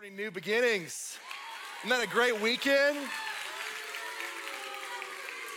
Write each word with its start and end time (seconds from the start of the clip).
Morning, 0.00 0.16
new 0.16 0.30
beginnings. 0.30 1.18
Isn't 1.80 1.90
that 1.90 2.02
a 2.02 2.08
great 2.08 2.40
weekend? 2.40 2.96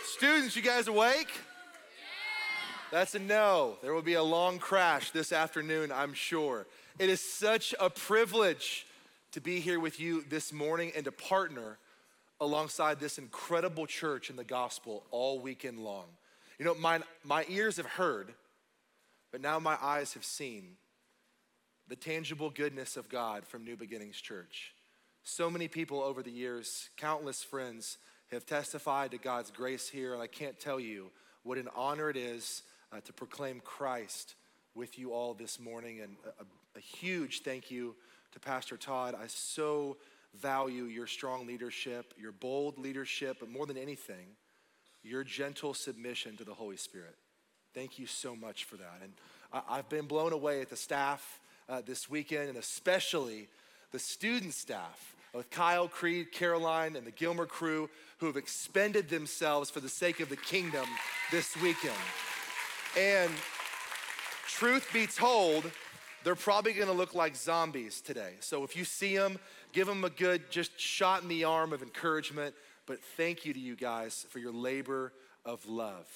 Students, 0.04 0.54
you 0.54 0.60
guys 0.60 0.86
awake? 0.86 1.30
That's 2.92 3.14
a 3.14 3.20
no. 3.20 3.78
There 3.80 3.94
will 3.94 4.02
be 4.02 4.14
a 4.14 4.22
long 4.22 4.58
crash 4.58 5.12
this 5.12 5.32
afternoon, 5.32 5.90
I'm 5.90 6.12
sure. 6.12 6.66
It 6.98 7.08
is 7.08 7.22
such 7.22 7.74
a 7.80 7.88
privilege 7.88 8.86
to 9.32 9.40
be 9.40 9.60
here 9.60 9.80
with 9.80 9.98
you 9.98 10.22
this 10.28 10.52
morning 10.52 10.92
and 10.94 11.06
to 11.06 11.12
partner 11.12 11.78
alongside 12.38 13.00
this 13.00 13.16
incredible 13.16 13.86
church 13.86 14.28
in 14.28 14.36
the 14.36 14.44
gospel 14.44 15.04
all 15.10 15.38
weekend 15.38 15.78
long. 15.78 16.04
You 16.58 16.66
know, 16.66 16.74
my, 16.74 17.00
my 17.24 17.46
ears 17.48 17.78
have 17.78 17.86
heard, 17.86 18.34
but 19.32 19.40
now 19.40 19.58
my 19.58 19.78
eyes 19.80 20.12
have 20.12 20.24
seen 20.26 20.76
the 21.88 21.96
tangible 21.96 22.50
goodness 22.50 22.96
of 22.96 23.08
God 23.08 23.46
from 23.46 23.64
New 23.64 23.76
Beginnings 23.76 24.20
Church. 24.20 24.74
So 25.22 25.50
many 25.50 25.68
people 25.68 26.02
over 26.02 26.22
the 26.22 26.30
years, 26.30 26.88
countless 26.96 27.42
friends, 27.42 27.98
have 28.30 28.46
testified 28.46 29.10
to 29.10 29.18
God's 29.18 29.50
grace 29.50 29.88
here, 29.88 30.14
and 30.14 30.22
I 30.22 30.26
can't 30.26 30.58
tell 30.58 30.80
you 30.80 31.10
what 31.42 31.58
an 31.58 31.68
honor 31.74 32.08
it 32.08 32.16
is 32.16 32.62
uh, 32.92 33.00
to 33.04 33.12
proclaim 33.12 33.60
Christ 33.60 34.34
with 34.74 34.98
you 34.98 35.12
all 35.12 35.34
this 35.34 35.60
morning. 35.60 36.00
And 36.00 36.16
a, 36.40 36.78
a 36.78 36.80
huge 36.80 37.42
thank 37.42 37.70
you 37.70 37.94
to 38.32 38.40
Pastor 38.40 38.76
Todd. 38.76 39.14
I 39.14 39.26
so 39.26 39.98
value 40.40 40.84
your 40.84 41.06
strong 41.06 41.46
leadership, 41.46 42.14
your 42.18 42.32
bold 42.32 42.78
leadership, 42.78 43.36
but 43.40 43.50
more 43.50 43.66
than 43.66 43.76
anything, 43.76 44.26
your 45.02 45.22
gentle 45.22 45.74
submission 45.74 46.36
to 46.38 46.44
the 46.44 46.54
Holy 46.54 46.76
Spirit. 46.76 47.16
Thank 47.74 47.98
you 47.98 48.06
so 48.06 48.34
much 48.34 48.64
for 48.64 48.76
that. 48.76 49.00
And 49.02 49.12
I, 49.52 49.76
have 49.76 49.88
been 49.88 50.06
blown 50.06 50.32
away 50.32 50.60
at 50.60 50.70
the 50.70 50.76
staff 50.76 51.40
uh, 51.68 51.82
this 51.84 52.08
weekend, 52.10 52.48
and 52.48 52.58
especially 52.58 53.48
the 53.92 53.98
student 53.98 54.54
staff 54.54 55.14
with 55.34 55.50
Kyle, 55.50 55.88
Creed, 55.88 56.32
Caroline, 56.32 56.96
and 56.96 57.06
the 57.06 57.10
Gilmer 57.10 57.46
crew 57.46 57.90
who 58.18 58.26
have 58.26 58.36
expended 58.36 59.08
themselves 59.08 59.70
for 59.70 59.80
the 59.80 59.88
sake 59.88 60.20
of 60.20 60.28
the 60.28 60.36
kingdom 60.36 60.86
this 61.30 61.56
weekend. 61.56 61.94
And 62.98 63.32
truth 64.46 64.88
be 64.92 65.06
told, 65.06 65.70
they're 66.22 66.36
probably 66.36 66.72
gonna 66.72 66.92
look 66.92 67.14
like 67.14 67.36
zombies 67.36 68.00
today. 68.00 68.34
So 68.40 68.62
if 68.64 68.76
you 68.76 68.84
see 68.84 69.16
them, 69.16 69.38
give 69.72 69.86
them 69.86 70.04
a 70.04 70.10
good 70.10 70.50
just 70.50 70.78
shot 70.78 71.22
in 71.22 71.28
the 71.28 71.44
arm 71.44 71.72
of 71.72 71.82
encouragement. 71.82 72.54
But 72.86 73.00
thank 73.16 73.44
you 73.44 73.52
to 73.52 73.60
you 73.60 73.76
guys 73.76 74.26
for 74.30 74.38
your 74.38 74.52
labor 74.52 75.12
of 75.44 75.66
love. 75.66 76.06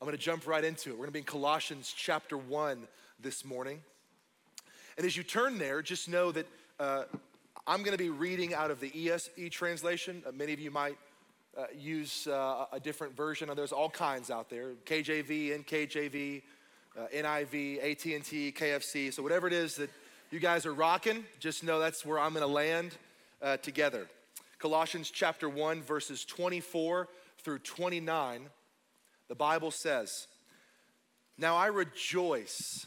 I'm 0.00 0.06
gonna 0.06 0.16
jump 0.16 0.46
right 0.46 0.64
into 0.64 0.90
it. 0.90 0.92
We're 0.92 1.04
gonna 1.06 1.12
be 1.12 1.18
in 1.18 1.24
Colossians 1.24 1.92
chapter 1.94 2.38
1 2.38 2.86
this 3.18 3.44
morning. 3.44 3.82
And 5.00 5.06
as 5.06 5.16
you 5.16 5.22
turn 5.22 5.56
there, 5.56 5.80
just 5.80 6.10
know 6.10 6.30
that 6.30 6.46
uh, 6.78 7.04
I'm 7.66 7.82
going 7.82 7.96
to 7.96 8.04
be 8.04 8.10
reading 8.10 8.52
out 8.52 8.70
of 8.70 8.80
the 8.80 8.90
ESV 8.90 9.50
translation. 9.50 10.22
Uh, 10.26 10.32
many 10.32 10.52
of 10.52 10.60
you 10.60 10.70
might 10.70 10.98
uh, 11.56 11.64
use 11.74 12.26
uh, 12.26 12.66
a 12.70 12.78
different 12.78 13.16
version. 13.16 13.48
There's 13.56 13.72
all 13.72 13.88
kinds 13.88 14.30
out 14.30 14.50
there: 14.50 14.72
KJV, 14.84 15.64
NKJV, 15.64 16.42
uh, 16.98 17.06
NIV, 17.14 17.78
AT&T, 17.78 18.52
KFC. 18.52 19.10
So 19.10 19.22
whatever 19.22 19.46
it 19.46 19.54
is 19.54 19.74
that 19.76 19.88
you 20.30 20.38
guys 20.38 20.66
are 20.66 20.74
rocking, 20.74 21.24
just 21.38 21.64
know 21.64 21.80
that's 21.80 22.04
where 22.04 22.18
I'm 22.18 22.34
going 22.34 22.46
to 22.46 22.52
land 22.52 22.94
uh, 23.40 23.56
together. 23.56 24.06
Colossians 24.58 25.10
chapter 25.10 25.48
1, 25.48 25.80
verses 25.80 26.26
24 26.26 27.08
through 27.42 27.60
29, 27.60 28.50
the 29.28 29.34
Bible 29.34 29.70
says, 29.70 30.26
Now 31.38 31.56
I 31.56 31.68
rejoice 31.68 32.86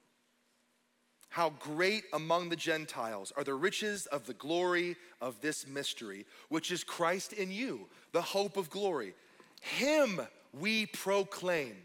how 1.31 1.49
great 1.61 2.03
among 2.11 2.49
the 2.49 2.57
Gentiles 2.57 3.31
are 3.37 3.45
the 3.45 3.53
riches 3.53 4.05
of 4.07 4.25
the 4.25 4.33
glory 4.33 4.97
of 5.21 5.39
this 5.39 5.65
mystery, 5.65 6.25
which 6.49 6.71
is 6.71 6.83
Christ 6.83 7.31
in 7.31 7.53
you, 7.53 7.87
the 8.11 8.21
hope 8.21 8.57
of 8.57 8.69
glory. 8.69 9.13
Him 9.61 10.19
we 10.53 10.87
proclaim, 10.87 11.77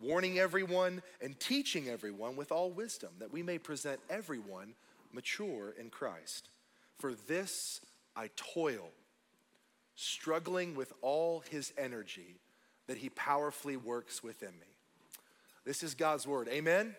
warning 0.00 0.38
everyone 0.38 1.02
and 1.20 1.38
teaching 1.38 1.90
everyone 1.90 2.34
with 2.34 2.50
all 2.50 2.70
wisdom, 2.70 3.10
that 3.18 3.30
we 3.30 3.42
may 3.42 3.58
present 3.58 4.00
everyone 4.08 4.72
mature 5.12 5.74
in 5.78 5.90
Christ. 5.90 6.48
For 6.98 7.12
this 7.12 7.82
I 8.16 8.30
toil, 8.36 8.88
struggling 9.96 10.74
with 10.74 10.94
all 11.02 11.44
his 11.50 11.74
energy 11.76 12.40
that 12.86 12.96
he 12.96 13.10
powerfully 13.10 13.76
works 13.76 14.22
within 14.22 14.52
me. 14.52 14.72
This 15.66 15.82
is 15.82 15.94
God's 15.94 16.26
word. 16.26 16.48
Amen. 16.48 16.96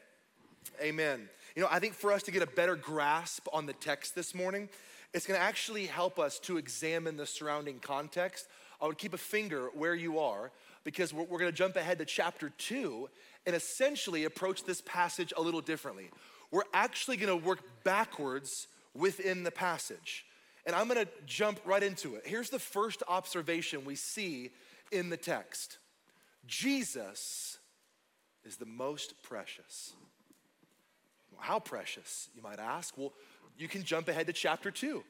Amen. 0.81 1.29
You 1.57 1.63
know, 1.63 1.69
I 1.71 1.79
think 1.79 1.95
for 1.95 2.11
us 2.13 2.21
to 2.21 2.31
get 2.31 2.43
a 2.43 2.45
better 2.45 2.75
grasp 2.75 3.47
on 3.51 3.65
the 3.65 3.73
text 3.73 4.13
this 4.13 4.35
morning, 4.35 4.69
it's 5.11 5.25
gonna 5.25 5.39
actually 5.39 5.87
help 5.87 6.19
us 6.19 6.37
to 6.41 6.57
examine 6.57 7.17
the 7.17 7.25
surrounding 7.25 7.79
context. 7.79 8.47
I 8.79 8.85
would 8.85 8.99
keep 8.99 9.15
a 9.15 9.17
finger 9.17 9.71
where 9.73 9.95
you 9.95 10.19
are 10.19 10.51
because 10.83 11.15
we're, 11.15 11.23
we're 11.23 11.39
gonna 11.39 11.51
jump 11.51 11.75
ahead 11.75 11.97
to 11.97 12.05
chapter 12.05 12.51
two 12.59 13.09
and 13.47 13.55
essentially 13.55 14.25
approach 14.25 14.65
this 14.65 14.81
passage 14.81 15.33
a 15.35 15.41
little 15.41 15.61
differently. 15.61 16.11
We're 16.51 16.61
actually 16.75 17.17
gonna 17.17 17.35
work 17.35 17.61
backwards 17.83 18.67
within 18.93 19.41
the 19.41 19.49
passage. 19.49 20.27
And 20.63 20.75
I'm 20.75 20.87
gonna 20.87 21.07
jump 21.25 21.59
right 21.65 21.81
into 21.81 22.13
it. 22.17 22.27
Here's 22.27 22.51
the 22.51 22.59
first 22.59 23.01
observation 23.07 23.83
we 23.83 23.95
see 23.95 24.51
in 24.91 25.09
the 25.09 25.17
text 25.17 25.79
Jesus 26.45 27.57
is 28.45 28.57
the 28.57 28.67
most 28.67 29.23
precious. 29.23 29.95
How 31.39 31.59
precious, 31.59 32.29
you 32.35 32.41
might 32.41 32.59
ask? 32.59 32.97
Well, 32.97 33.13
you 33.57 33.67
can 33.67 33.83
jump 33.83 34.07
ahead 34.07 34.27
to 34.27 34.33
chapter 34.33 34.71
2. 34.71 35.03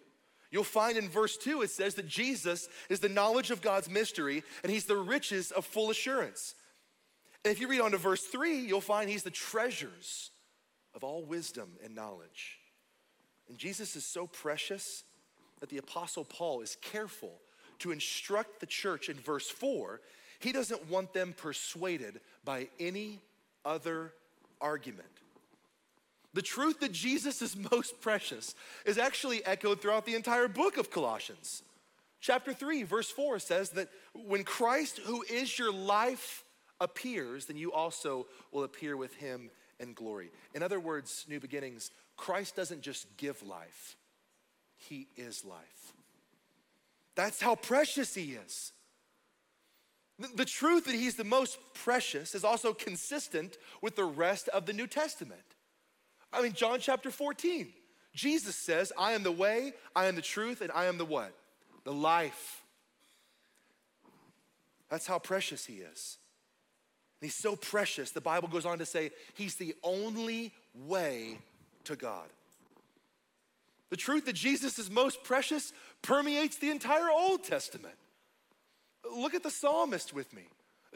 You'll 0.50 0.64
find 0.64 0.98
in 0.98 1.10
verse 1.10 1.38
2 1.38 1.62
it 1.62 1.72
says 1.72 1.96
that 1.96 2.08
Jesus 2.08 2.70
is 2.90 3.00
the 3.00 3.10
knowledge 3.10 3.52
of 3.52 3.62
God's 3.62 3.90
mystery 3.90 4.44
and 4.64 4.72
he's 4.72 4.86
the 4.86 4.96
riches 4.96 5.52
of 5.52 5.66
full 5.66 5.90
assurance. 5.90 6.56
And 7.44 7.52
if 7.52 7.60
you 7.60 7.68
read 7.68 7.82
on 7.82 7.92
to 7.92 7.98
verse 7.98 8.24
3, 8.24 8.60
you'll 8.60 8.82
find 8.82 9.10
he's 9.10 9.24
the 9.24 9.30
treasures 9.30 10.32
of 10.96 11.04
all 11.04 11.24
wisdom 11.24 11.70
and 11.84 11.94
knowledge. 11.94 12.60
And 13.50 13.58
Jesus 13.58 13.96
is 13.96 14.06
so 14.06 14.28
precious 14.28 15.04
that 15.60 15.70
the 15.70 15.78
Apostle 15.78 16.24
Paul 16.24 16.62
is 16.62 16.78
careful 16.82 17.34
to 17.80 17.92
instruct 17.92 18.60
the 18.60 18.66
church 18.66 19.10
in 19.10 19.16
verse 19.16 19.50
4. 19.50 20.02
He 20.40 20.52
doesn't 20.52 20.90
want 20.90 21.14
them 21.14 21.34
persuaded 21.36 22.20
by 22.44 22.70
any 22.80 23.20
other 23.66 24.14
argument. 24.62 25.08
The 26.38 26.44
truth 26.44 26.82
that 26.82 26.92
Jesus 26.92 27.42
is 27.42 27.58
most 27.72 28.00
precious 28.00 28.54
is 28.86 29.00
actually 29.00 29.44
echoed 29.44 29.82
throughout 29.82 30.06
the 30.06 30.14
entire 30.14 30.48
book 30.48 30.78
of 30.78 30.92
Colossians. 30.92 31.64
Chapter 32.22 32.54
3, 32.54 32.84
verse 32.84 33.10
4 33.10 33.40
says 33.40 33.72
that 33.72 33.90
when 34.14 34.44
Christ, 34.44 35.00
who 35.04 35.24
is 35.24 35.58
your 35.58 35.74
life, 35.74 36.44
appears, 36.80 37.46
then 37.46 37.58
you 37.58 37.74
also 37.74 38.28
will 38.52 38.64
appear 38.64 38.96
with 38.96 39.16
him 39.16 39.50
in 39.80 39.94
glory. 39.94 40.30
In 40.54 40.62
other 40.62 40.80
words, 40.80 41.26
new 41.28 41.40
beginnings, 41.40 41.90
Christ 42.18 42.56
doesn't 42.56 42.82
just 42.82 43.18
give 43.18 43.42
life, 43.42 43.98
he 44.76 45.08
is 45.16 45.44
life. 45.44 45.94
That's 47.16 47.42
how 47.42 47.56
precious 47.56 48.14
he 48.14 48.34
is. 48.46 48.74
The 50.36 50.46
truth 50.46 50.86
that 50.86 50.94
he's 50.94 51.16
the 51.16 51.24
most 51.24 51.58
precious 51.74 52.36
is 52.36 52.44
also 52.44 52.76
consistent 52.76 53.58
with 53.82 53.96
the 53.96 54.06
rest 54.06 54.50
of 54.50 54.68
the 54.68 54.74
New 54.74 54.86
Testament. 54.86 55.42
I 56.32 56.42
mean, 56.42 56.54
John 56.54 56.80
chapter 56.80 57.10
14, 57.10 57.68
Jesus 58.14 58.56
says, 58.56 58.92
I 58.98 59.14
am 59.14 59.24
the 59.24 59.32
way, 59.32 59.74
I 59.96 60.06
am 60.06 60.16
the 60.16 60.22
truth, 60.22 60.62
and 60.62 60.72
I 60.72 60.86
am 60.86 60.98
the 60.98 61.06
what? 61.06 61.34
The 61.84 61.94
life. 61.94 62.64
That's 64.90 65.08
how 65.08 65.20
precious 65.20 65.66
he 65.66 65.76
is. 65.76 66.18
And 67.20 67.28
he's 67.28 67.36
so 67.36 67.56
precious, 67.56 68.12
the 68.12 68.22
Bible 68.22 68.48
goes 68.48 68.66
on 68.66 68.78
to 68.80 68.86
say, 68.86 69.12
he's 69.34 69.56
the 69.56 69.76
only 69.84 70.54
way 70.76 71.40
to 71.86 71.96
God. 71.96 72.28
The 73.90 73.98
truth 73.98 74.26
that 74.26 74.36
Jesus 74.36 74.78
is 74.78 74.92
most 74.92 75.24
precious 75.24 75.72
permeates 76.02 76.58
the 76.58 76.70
entire 76.70 77.10
Old 77.10 77.44
Testament. 77.44 77.96
Look 79.16 79.34
at 79.34 79.44
the 79.44 79.50
psalmist 79.50 80.14
with 80.14 80.34
me. 80.34 80.44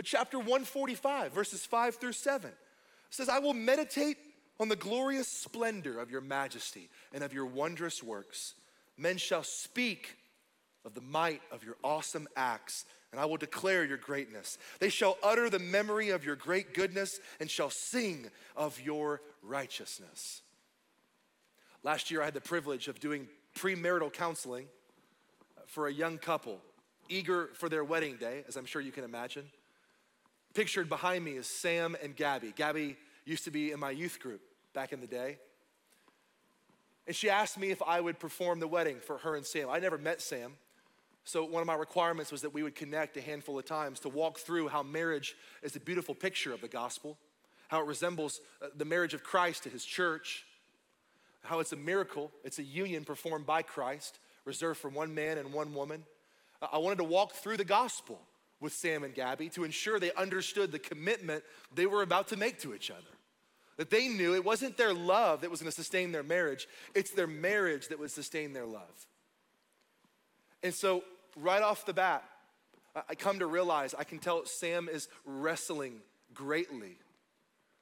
Chapter 0.04 0.40
145, 0.40 1.32
verses 1.32 1.66
5 1.66 1.96
through 1.96 2.14
7. 2.14 2.50
It 2.50 2.56
says, 3.12 3.30
I 3.30 3.40
will 3.40 3.54
meditate 3.54 4.18
on 4.62 4.70
the 4.70 4.76
glorious 4.76 5.28
splendor 5.28 6.00
of 6.00 6.12
your 6.12 6.22
majesty 6.22 6.88
and 7.12 7.24
of 7.24 7.34
your 7.34 7.48
wondrous 7.48 8.04
works. 8.04 8.54
Men 8.96 9.18
shall 9.18 9.42
speak 9.42 10.16
of 10.86 10.94
the 10.94 11.02
might 11.02 11.42
of 11.52 11.64
your 11.64 11.78
awesome 11.84 12.28
acts, 12.36 12.86
and 13.12 13.20
I 13.20 13.26
will 13.26 13.38
declare 13.38 13.84
your 13.84 13.98
greatness. 13.98 14.60
They 14.80 14.90
shall 14.90 15.18
utter 15.24 15.50
the 15.50 15.58
memory 15.58 16.12
of 16.12 16.24
your 16.24 16.36
great 16.36 16.76
goodness 16.76 17.20
and 17.40 17.50
shall 17.50 17.72
sing 17.72 18.30
of 18.56 18.80
your 18.80 19.22
righteousness. 19.42 20.44
Last 21.82 22.12
year, 22.12 22.22
I 22.22 22.26
had 22.26 22.36
the 22.36 22.40
privilege 22.40 22.88
of 22.88 23.00
doing 23.00 23.28
premarital 23.58 24.14
counseling 24.14 24.68
for 25.66 25.88
a 25.88 25.94
young 25.94 26.20
couple 26.20 26.60
eager 27.10 27.50
for 27.56 27.68
their 27.68 27.84
wedding 27.84 28.16
day, 28.16 28.44
as 28.48 28.58
I'm 28.58 28.66
sure 28.66 28.82
you 28.82 28.92
can 28.92 29.04
imagine. 29.04 29.46
Pictured 30.54 30.88
behind 30.88 31.26
me 31.26 31.32
is 31.32 31.48
Sam 31.48 31.98
and 32.04 32.16
Gabby. 32.16 32.54
Gabby 32.56 32.96
used 33.26 33.44
to 33.46 33.52
be 33.52 33.72
in 33.72 33.80
my 33.80 33.90
youth 33.90 34.20
group 34.20 34.42
back 34.74 34.94
in 34.94 35.02
the 35.02 35.08
day. 35.08 35.38
And 37.08 37.16
she 37.16 37.30
asked 37.30 37.58
me 37.58 37.72
if 37.72 37.82
I 37.82 38.00
would 38.00 38.20
perform 38.20 38.60
the 38.60 38.68
wedding 38.68 38.98
for 39.00 39.18
her 39.20 39.36
and 39.36 39.46
Sam. 39.46 39.70
I 39.70 39.80
never 39.80 39.98
met 39.98 40.22
Sam. 40.22 40.54
So, 41.24 41.44
one 41.44 41.62
of 41.62 41.68
my 41.68 41.76
requirements 41.76 42.32
was 42.32 42.42
that 42.42 42.54
we 42.54 42.64
would 42.64 42.76
connect 42.76 43.16
a 43.18 43.22
handful 43.22 43.58
of 43.60 43.66
times 43.66 44.00
to 44.02 44.10
walk 44.10 44.40
through 44.40 44.70
how 44.70 44.82
marriage 44.82 45.36
is 45.62 45.76
a 45.76 45.80
beautiful 45.80 46.16
picture 46.16 46.52
of 46.52 46.62
the 46.62 46.68
gospel, 46.68 47.18
how 47.68 47.82
it 47.82 47.86
resembles 47.86 48.42
uh, 48.62 48.68
the 48.76 48.86
marriage 48.86 49.14
of 49.14 49.24
Christ 49.24 49.64
to 49.64 49.70
his 49.70 49.86
church, 49.86 50.46
how 51.44 51.60
it's 51.60 51.74
a 51.74 51.78
miracle, 51.78 52.32
it's 52.44 52.60
a 52.60 52.64
union 52.64 53.06
performed 53.06 53.46
by 53.46 53.62
Christ, 53.62 54.20
reserved 54.46 54.80
for 54.80 54.90
one 54.90 55.14
man 55.14 55.38
and 55.38 55.54
one 55.54 55.74
woman. 55.74 56.04
I 56.72 56.78
wanted 56.78 56.98
to 56.98 57.04
walk 57.04 57.34
through 57.34 57.58
the 57.58 57.66
gospel 57.66 58.20
with 58.60 58.74
Sam 58.74 59.04
and 59.04 59.14
Gabby 59.14 59.50
to 59.50 59.64
ensure 59.64 60.00
they 60.00 60.14
understood 60.14 60.72
the 60.72 60.80
commitment 60.80 61.44
they 61.74 61.88
were 61.88 62.04
about 62.04 62.28
to 62.30 62.38
make 62.38 62.60
to 62.62 62.74
each 62.74 62.92
other. 62.92 63.02
That 63.82 63.90
they 63.90 64.10
knew 64.10 64.36
it 64.36 64.46
wasn't 64.46 64.78
their 64.78 64.94
love 64.94 65.42
that 65.42 65.50
was 65.50 65.60
gonna 65.60 65.72
sustain 65.72 66.12
their 66.12 66.22
marriage, 66.22 66.68
it's 66.94 67.10
their 67.10 67.26
marriage 67.26 67.88
that 67.88 67.98
would 67.98 68.12
sustain 68.12 68.54
their 68.54 68.68
love. 68.68 69.08
And 70.62 70.72
so, 70.72 71.04
right 71.36 71.64
off 71.64 71.88
the 71.88 71.94
bat, 71.94 72.24
I 73.10 73.16
come 73.16 73.40
to 73.40 73.48
realize 73.48 73.96
I 73.98 74.04
can 74.04 74.20
tell 74.20 74.46
Sam 74.46 74.88
is 74.88 75.08
wrestling 75.26 76.02
greatly 76.32 76.96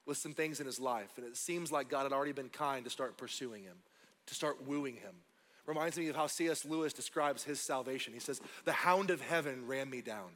with 0.05 0.17
some 0.17 0.33
things 0.33 0.61
in 0.61 0.65
his 0.65 0.79
life. 0.79 1.09
And 1.17 1.25
it 1.25 1.35
seems 1.35 1.69
like 1.69 1.89
God 1.89 2.03
had 2.03 2.13
already 2.13 2.31
been 2.31 2.47
kind 2.47 2.85
to 2.85 2.89
start 2.89 3.17
pursuing 3.17 3.63
him, 3.63 3.75
to 4.27 4.33
start 4.33 4.65
wooing 4.65 4.95
him. 4.95 5.15
Reminds 5.65 5.97
me 5.97 6.07
of 6.07 6.15
how 6.15 6.27
C.S. 6.27 6.63
Lewis 6.63 6.93
describes 6.93 7.43
his 7.43 7.59
salvation. 7.59 8.13
He 8.13 8.21
says, 8.21 8.39
The 8.63 8.71
hound 8.71 9.09
of 9.09 9.19
heaven 9.19 9.67
ran 9.67 9.89
me 9.89 9.99
down. 9.99 10.29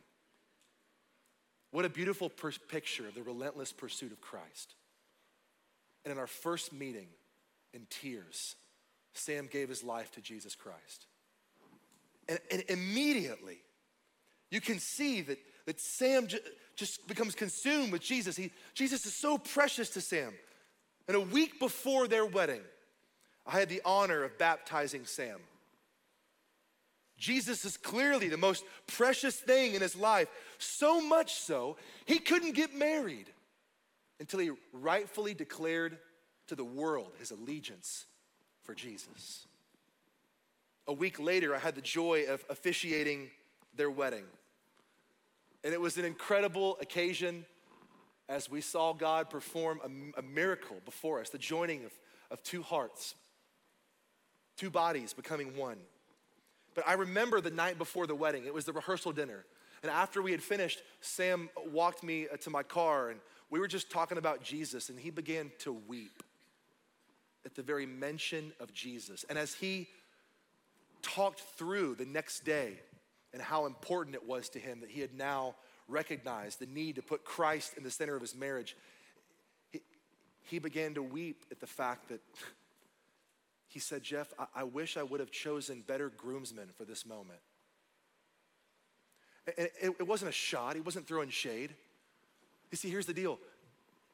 What 1.72 1.86
a 1.86 1.90
beautiful 1.90 2.30
per- 2.30 2.52
picture 2.68 3.08
of 3.08 3.16
the 3.16 3.24
relentless 3.24 3.72
pursuit 3.72 4.12
of 4.12 4.20
Christ. 4.20 4.76
And 6.04 6.12
in 6.12 6.18
our 6.18 6.28
first 6.28 6.74
meeting, 6.74 7.08
in 7.74 7.88
tears, 7.90 8.56
Sam 9.14 9.48
gave 9.52 9.70
his 9.70 9.84
life 9.84 10.12
to 10.12 10.22
Jesus 10.22 10.56
Christ. 10.56 11.06
And, 12.28 12.40
and 12.52 12.64
immediately, 12.70 13.58
you 14.50 14.62
can 14.62 14.80
see 14.80 15.22
that, 15.22 15.38
that 15.66 15.80
Sam 15.80 16.28
j- 16.28 16.40
just 16.76 17.08
becomes 17.08 17.36
consumed 17.36 17.92
with 17.92 18.02
Jesus. 18.02 18.36
He, 18.36 18.52
Jesus 18.74 19.06
is 19.06 19.14
so 19.14 19.38
precious 19.38 19.90
to 19.92 20.02
Sam. 20.02 20.34
And 21.08 21.18
a 21.18 21.22
week 21.22 21.60
before 21.60 22.08
their 22.08 22.26
wedding, 22.26 22.62
I 23.46 23.60
had 23.60 23.70
the 23.70 23.82
honor 23.84 24.24
of 24.24 24.38
baptizing 24.38 25.06
Sam. 25.06 25.40
Jesus 27.18 27.66
is 27.66 27.78
clearly 27.78 28.28
the 28.28 28.38
most 28.38 28.64
precious 28.88 29.36
thing 29.36 29.76
in 29.76 29.82
his 29.82 29.96
life, 29.96 30.28
so 30.58 31.00
much 31.00 31.36
so, 31.36 31.78
he 32.06 32.20
couldn't 32.20 32.54
get 32.54 32.76
married 32.76 33.28
until 34.24 34.40
he 34.40 34.52
rightfully 34.72 35.34
declared 35.34 35.98
to 36.48 36.56
the 36.56 36.64
world 36.64 37.12
his 37.20 37.32
allegiance 37.32 38.06
for 38.62 38.74
Jesus. 38.74 39.48
A 40.88 40.94
week 40.94 41.20
later, 41.20 41.54
I 41.54 41.60
had 41.60 41.76
the 41.76 41.82
joy 41.82 42.24
of 42.30 42.42
officiating 42.50 43.32
their 43.76 43.92
wedding. 43.92 44.24
And 45.66 45.74
it 45.74 45.82
was 45.82 45.98
an 45.98 46.06
incredible 46.06 46.78
occasion 46.80 47.46
as 48.30 48.50
we 48.50 48.62
saw 48.62 48.94
God 48.94 49.30
perform 49.30 49.82
a, 49.84 50.20
a, 50.20 50.22
miracle 50.22 50.78
before 50.86 51.20
us 51.20 51.28
the 51.28 51.38
joining 51.38 51.84
of, 51.84 51.92
of 52.32 52.42
two 52.44 52.62
hearts, 52.62 53.16
two 54.56 54.70
bodies 54.70 55.12
becoming 55.12 55.58
one. 55.58 55.80
But 56.76 56.88
I 56.88 56.94
remember 56.94 57.42
the 57.42 57.52
night 57.52 57.78
before 57.78 58.08
the 58.08 58.16
wedding, 58.16 58.46
it 58.46 58.54
was 58.54 58.64
the 58.64 58.72
rehearsal 58.72 59.12
dinner. 59.12 59.44
And 59.82 59.92
after 59.92 60.22
we 60.22 60.32
had 60.32 60.42
finished, 60.42 60.82
Sam 61.02 61.50
walked 61.74 62.04
me 62.04 62.28
uh, 62.32 62.38
to 62.38 62.50
my 62.50 62.64
car 62.64 63.10
and 63.10 63.20
we 63.54 63.60
were 63.60 63.68
just 63.68 63.92
talking 63.92 64.18
about 64.18 64.42
Jesus, 64.42 64.90
and 64.90 65.00
he 65.00 65.12
began 65.12 65.52
to 65.60 65.72
weep 65.72 66.24
at 67.46 67.54
the 67.54 67.62
very 67.62 67.86
mention 67.86 68.52
of 68.60 68.74
Jesus. 68.74 69.26
And 69.30 69.38
as 69.38 69.54
he 69.54 69.90
talked 71.04 71.40
through 71.56 71.94
the 71.94 72.06
next 72.06 72.46
day 72.46 72.80
and 73.32 73.40
how 73.40 73.68
important 73.68 74.16
it 74.16 74.28
was 74.28 74.50
to 74.50 74.60
him 74.60 74.80
that 74.80 74.90
he 74.90 75.02
had 75.02 75.14
now 75.14 75.54
recognized 75.88 76.58
the 76.58 76.66
need 76.66 76.96
to 76.96 77.04
put 77.04 77.26
Christ 77.26 77.78
in 77.78 77.84
the 77.84 77.92
center 77.92 78.16
of 78.16 78.22
his 78.22 78.36
marriage, 78.36 78.76
he, 79.72 79.82
he 80.50 80.58
began 80.58 80.96
to 80.96 81.04
weep 81.04 81.46
at 81.52 81.60
the 81.60 81.68
fact 81.68 82.10
that 82.10 82.22
he 83.68 83.78
said, 83.78 84.02
Jeff, 84.02 84.34
I, 84.40 84.46
I 84.62 84.64
wish 84.64 84.98
I 84.98 85.04
would 85.04 85.20
have 85.20 85.30
chosen 85.30 85.84
better 85.86 86.10
groomsmen 86.10 86.70
for 86.76 86.86
this 86.86 87.06
moment. 87.06 87.40
It, 89.46 89.94
it 90.00 90.08
wasn't 90.08 90.30
a 90.30 90.34
shot, 90.34 90.74
he 90.74 90.82
wasn't 90.82 91.06
throwing 91.06 91.30
shade. 91.30 91.76
You 92.74 92.78
see, 92.78 92.90
here's 92.90 93.06
the 93.06 93.14
deal 93.14 93.38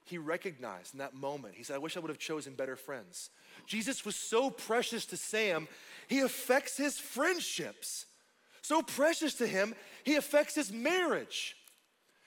he 0.04 0.18
recognized 0.18 0.94
in 0.94 1.00
that 1.00 1.14
moment, 1.14 1.56
he 1.56 1.64
said, 1.64 1.76
I 1.76 1.80
wish 1.80 1.96
I 1.96 2.02
would 2.02 2.10
have 2.10 2.18
chosen 2.18 2.56
better 2.56 2.76
friends. 2.76 3.30
Jesus 3.66 4.04
was 4.04 4.18
so 4.18 4.50
precious 4.50 5.06
to 5.06 5.18
Sam, 5.18 5.70
he 6.10 6.20
affects 6.20 6.76
his 6.76 7.00
friendships. 7.00 8.06
So 8.62 8.82
precious 8.82 9.36
to 9.36 9.48
him, 9.48 9.76
he 10.04 10.16
affects 10.16 10.56
his 10.56 10.74
marriage. 10.74 11.56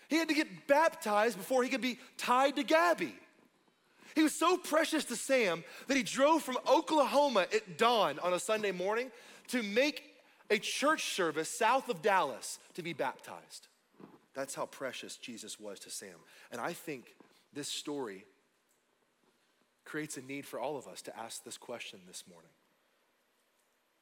He 0.08 0.17
had 0.17 0.29
to 0.29 0.34
get 0.34 0.67
baptized 0.67 1.37
before 1.37 1.64
he 1.64 1.69
could 1.69 1.82
be 1.82 1.99
tied 2.17 2.56
to 2.56 2.62
Gabby. 2.62 3.14
He 4.14 4.23
was 4.23 4.35
so 4.35 4.56
precious 4.56 5.05
to 5.06 5.17
Sam 5.17 5.64
that 5.87 5.99
he 5.99 6.02
drove 6.02 6.43
from 6.43 6.56
Oklahoma 6.67 7.46
at 7.55 7.76
dawn 7.76 8.19
on 8.20 8.32
a 8.32 8.38
Sunday 8.38 8.73
morning 8.73 9.11
to 9.49 9.62
make 9.62 10.14
a 10.49 10.58
church 10.58 11.12
service 11.14 11.50
south 11.50 11.90
of 11.90 12.00
Dallas 12.00 12.58
to 12.73 12.82
be 12.82 12.94
baptized. 12.94 13.69
That's 14.34 14.55
how 14.55 14.67
precious 14.67 15.17
Jesus 15.17 15.61
was 15.61 15.79
to 15.81 15.90
Sam. 15.90 16.17
And 16.50 16.61
I 16.61 16.73
think 16.73 17.14
this 17.52 17.69
story 17.69 18.25
creates 19.84 20.17
a 20.17 20.23
need 20.23 20.46
for 20.46 20.58
all 20.58 20.76
of 20.76 20.87
us 20.87 21.02
to 21.02 21.19
ask 21.19 21.44
this 21.44 21.58
question 21.58 22.00
this 22.06 22.25
morning. 22.29 22.50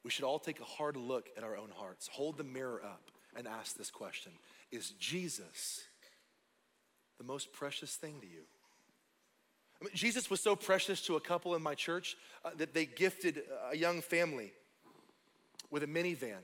We 0.03 0.09
should 0.09 0.23
all 0.23 0.39
take 0.39 0.59
a 0.59 0.65
hard 0.65 0.95
look 0.95 1.29
at 1.37 1.43
our 1.43 1.57
own 1.57 1.69
hearts, 1.75 2.09
hold 2.11 2.37
the 2.37 2.43
mirror 2.43 2.81
up, 2.83 3.11
and 3.35 3.47
ask 3.47 3.77
this 3.77 3.91
question 3.91 4.31
Is 4.71 4.91
Jesus 4.91 5.83
the 7.17 7.23
most 7.23 7.53
precious 7.53 7.95
thing 7.95 8.19
to 8.21 8.27
you? 8.27 8.41
I 9.81 9.85
mean, 9.85 9.93
Jesus 9.95 10.29
was 10.29 10.39
so 10.39 10.55
precious 10.55 11.01
to 11.03 11.15
a 11.15 11.19
couple 11.19 11.55
in 11.55 11.61
my 11.61 11.75
church 11.75 12.15
uh, 12.45 12.51
that 12.57 12.73
they 12.73 12.85
gifted 12.85 13.41
a 13.71 13.75
young 13.75 14.01
family 14.01 14.53
with 15.71 15.83
a 15.83 15.87
minivan 15.87 16.41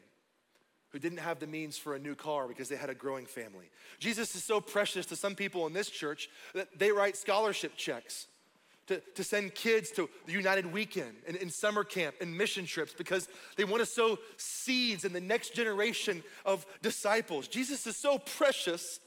who 0.97 1.01
didn't 1.01 1.19
have 1.19 1.37
the 1.37 1.45
means 1.45 1.77
for 1.77 1.93
a 1.93 1.99
new 1.99 2.15
car 2.15 2.47
because 2.47 2.69
they 2.69 2.75
had 2.75 2.89
a 2.89 2.95
growing 2.95 3.27
family. 3.27 3.69
Jesus 3.99 4.33
is 4.33 4.43
so 4.43 4.59
precious 4.59 5.05
to 5.05 5.15
some 5.15 5.35
people 5.35 5.67
in 5.67 5.73
this 5.73 5.91
church 5.91 6.27
that 6.55 6.67
they 6.79 6.91
write 6.91 7.15
scholarship 7.15 7.73
checks 7.77 8.25
to, 8.87 8.99
to 9.13 9.23
send 9.23 9.53
kids 9.53 9.91
to 9.91 10.09
the 10.25 10.31
United 10.31 10.73
Weekend 10.73 11.15
and 11.27 11.37
in 11.37 11.51
summer 11.51 11.83
camp 11.83 12.15
and 12.19 12.35
mission 12.35 12.65
trips 12.65 12.95
because 12.97 13.29
they 13.57 13.63
want 13.63 13.79
to 13.81 13.85
sow 13.85 14.17
seeds 14.37 15.05
in 15.05 15.13
the 15.13 15.21
next 15.21 15.53
generation 15.53 16.23
of 16.45 16.65
disciples. 16.81 17.47
Jesus 17.47 17.85
is 17.85 17.95
so 17.95 18.17
precious 18.17 18.99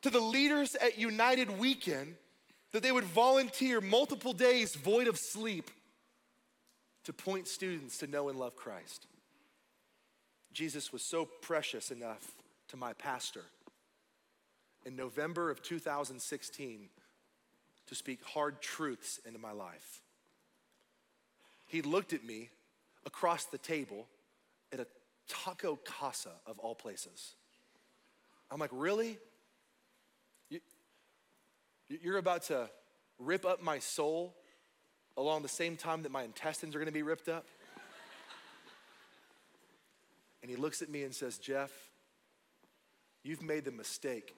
to 0.00 0.08
the 0.08 0.20
leaders 0.20 0.74
at 0.76 0.98
United 0.98 1.58
Weekend 1.58 2.14
that 2.72 2.82
they 2.82 2.92
would 2.92 3.04
volunteer 3.04 3.82
multiple 3.82 4.32
days 4.32 4.74
void 4.74 5.06
of 5.06 5.18
sleep 5.18 5.70
to 7.04 7.12
point 7.12 7.46
students 7.46 7.98
to 7.98 8.06
know 8.06 8.30
and 8.30 8.38
love 8.38 8.56
Christ. 8.56 9.06
Jesus 10.58 10.92
was 10.92 11.02
so 11.02 11.24
precious 11.24 11.92
enough 11.92 12.32
to 12.66 12.76
my 12.76 12.92
pastor 12.94 13.44
in 14.84 14.96
November 14.96 15.52
of 15.52 15.62
2016 15.62 16.88
to 17.86 17.94
speak 17.94 18.24
hard 18.24 18.60
truths 18.60 19.20
into 19.24 19.38
my 19.38 19.52
life. 19.52 20.02
He 21.68 21.80
looked 21.80 22.12
at 22.12 22.24
me 22.24 22.48
across 23.06 23.44
the 23.44 23.58
table 23.58 24.08
at 24.72 24.80
a 24.80 24.88
taco 25.28 25.76
casa 25.84 26.32
of 26.44 26.58
all 26.58 26.74
places. 26.74 27.36
I'm 28.50 28.58
like, 28.58 28.70
really? 28.72 29.16
You, 30.50 30.58
you're 31.86 32.18
about 32.18 32.42
to 32.46 32.68
rip 33.20 33.46
up 33.46 33.62
my 33.62 33.78
soul 33.78 34.34
along 35.16 35.42
the 35.42 35.48
same 35.48 35.76
time 35.76 36.02
that 36.02 36.10
my 36.10 36.24
intestines 36.24 36.74
are 36.74 36.80
gonna 36.80 36.90
be 36.90 37.04
ripped 37.04 37.28
up? 37.28 37.46
And 40.42 40.50
he 40.50 40.56
looks 40.56 40.82
at 40.82 40.88
me 40.88 41.02
and 41.02 41.14
says, 41.14 41.38
Jeff, 41.38 41.70
you've 43.22 43.42
made 43.42 43.64
the 43.64 43.72
mistake 43.72 44.34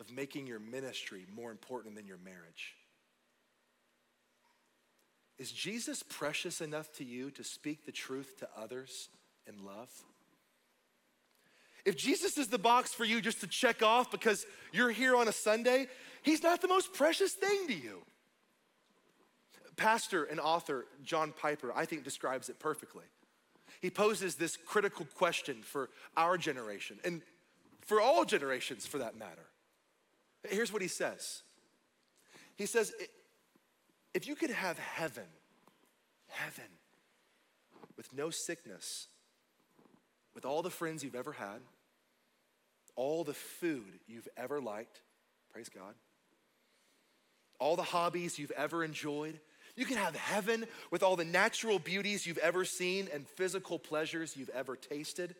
of 0.00 0.10
making 0.12 0.46
your 0.46 0.58
ministry 0.58 1.26
more 1.34 1.50
important 1.50 1.94
than 1.94 2.06
your 2.06 2.18
marriage. 2.18 2.74
is 5.38 5.50
Jesus 5.50 6.02
precious 6.02 6.60
enough 6.60 6.92
to 6.94 7.04
you 7.04 7.30
to 7.32 7.42
speak 7.42 7.84
the 7.84 7.92
truth 7.92 8.38
to 8.38 8.48
others 8.56 9.08
in 9.46 9.64
love? 9.64 9.90
If 11.84 11.96
Jesus 11.96 12.38
is 12.38 12.48
the 12.48 12.58
box 12.58 12.92
for 12.92 13.04
you 13.04 13.20
just 13.20 13.40
to 13.40 13.48
check 13.48 13.82
off 13.82 14.10
because 14.10 14.46
you're 14.72 14.90
here 14.90 15.16
on 15.16 15.26
a 15.26 15.32
Sunday, 15.32 15.88
he's 16.22 16.42
not 16.42 16.60
the 16.60 16.68
most 16.68 16.92
precious 16.92 17.32
thing 17.32 17.66
to 17.66 17.74
you. 17.74 18.02
Pastor 19.76 20.24
and 20.24 20.38
author 20.38 20.86
John 21.02 21.32
Piper, 21.32 21.72
I 21.74 21.86
think, 21.86 22.04
describes 22.04 22.48
it 22.48 22.60
perfectly. 22.60 23.04
He 23.82 23.90
poses 23.90 24.36
this 24.36 24.56
critical 24.56 25.06
question 25.16 25.62
for 25.62 25.90
our 26.16 26.38
generation 26.38 27.00
and 27.04 27.20
for 27.80 28.00
all 28.00 28.24
generations 28.24 28.86
for 28.86 28.98
that 28.98 29.18
matter. 29.18 29.42
Here's 30.48 30.72
what 30.72 30.82
he 30.82 30.88
says 30.88 31.42
He 32.56 32.64
says, 32.64 32.94
if 34.14 34.28
you 34.28 34.36
could 34.36 34.50
have 34.50 34.78
heaven, 34.78 35.26
heaven, 36.28 36.70
with 37.96 38.12
no 38.14 38.30
sickness, 38.30 39.08
with 40.32 40.44
all 40.44 40.62
the 40.62 40.70
friends 40.70 41.02
you've 41.02 41.16
ever 41.16 41.32
had, 41.32 41.60
all 42.94 43.24
the 43.24 43.34
food 43.34 43.98
you've 44.06 44.28
ever 44.36 44.60
liked, 44.60 45.00
praise 45.52 45.68
God, 45.68 45.94
all 47.58 47.74
the 47.74 47.82
hobbies 47.82 48.38
you've 48.38 48.52
ever 48.52 48.84
enjoyed, 48.84 49.40
you 49.76 49.86
can 49.86 49.96
have 49.96 50.14
heaven 50.14 50.66
with 50.90 51.02
all 51.02 51.16
the 51.16 51.24
natural 51.24 51.78
beauties 51.78 52.26
you've 52.26 52.38
ever 52.38 52.64
seen 52.64 53.08
and 53.12 53.26
physical 53.26 53.78
pleasures 53.78 54.36
you've 54.36 54.50
ever 54.50 54.76
tasted. 54.76 55.34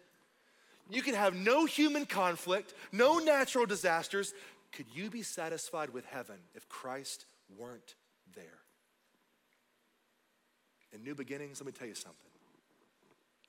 You 0.90 1.02
can 1.02 1.14
have 1.14 1.34
no 1.34 1.66
human 1.66 2.06
conflict, 2.06 2.74
no 2.92 3.18
natural 3.18 3.66
disasters. 3.66 4.32
Could 4.72 4.86
you 4.94 5.10
be 5.10 5.22
satisfied 5.22 5.90
with 5.90 6.06
heaven 6.06 6.36
if 6.54 6.68
Christ 6.68 7.26
weren't 7.58 7.94
there? 8.34 8.44
In 10.92 11.04
new 11.04 11.14
beginnings, 11.14 11.60
let 11.60 11.66
me 11.66 11.72
tell 11.72 11.88
you 11.88 11.94
something. 11.94 12.30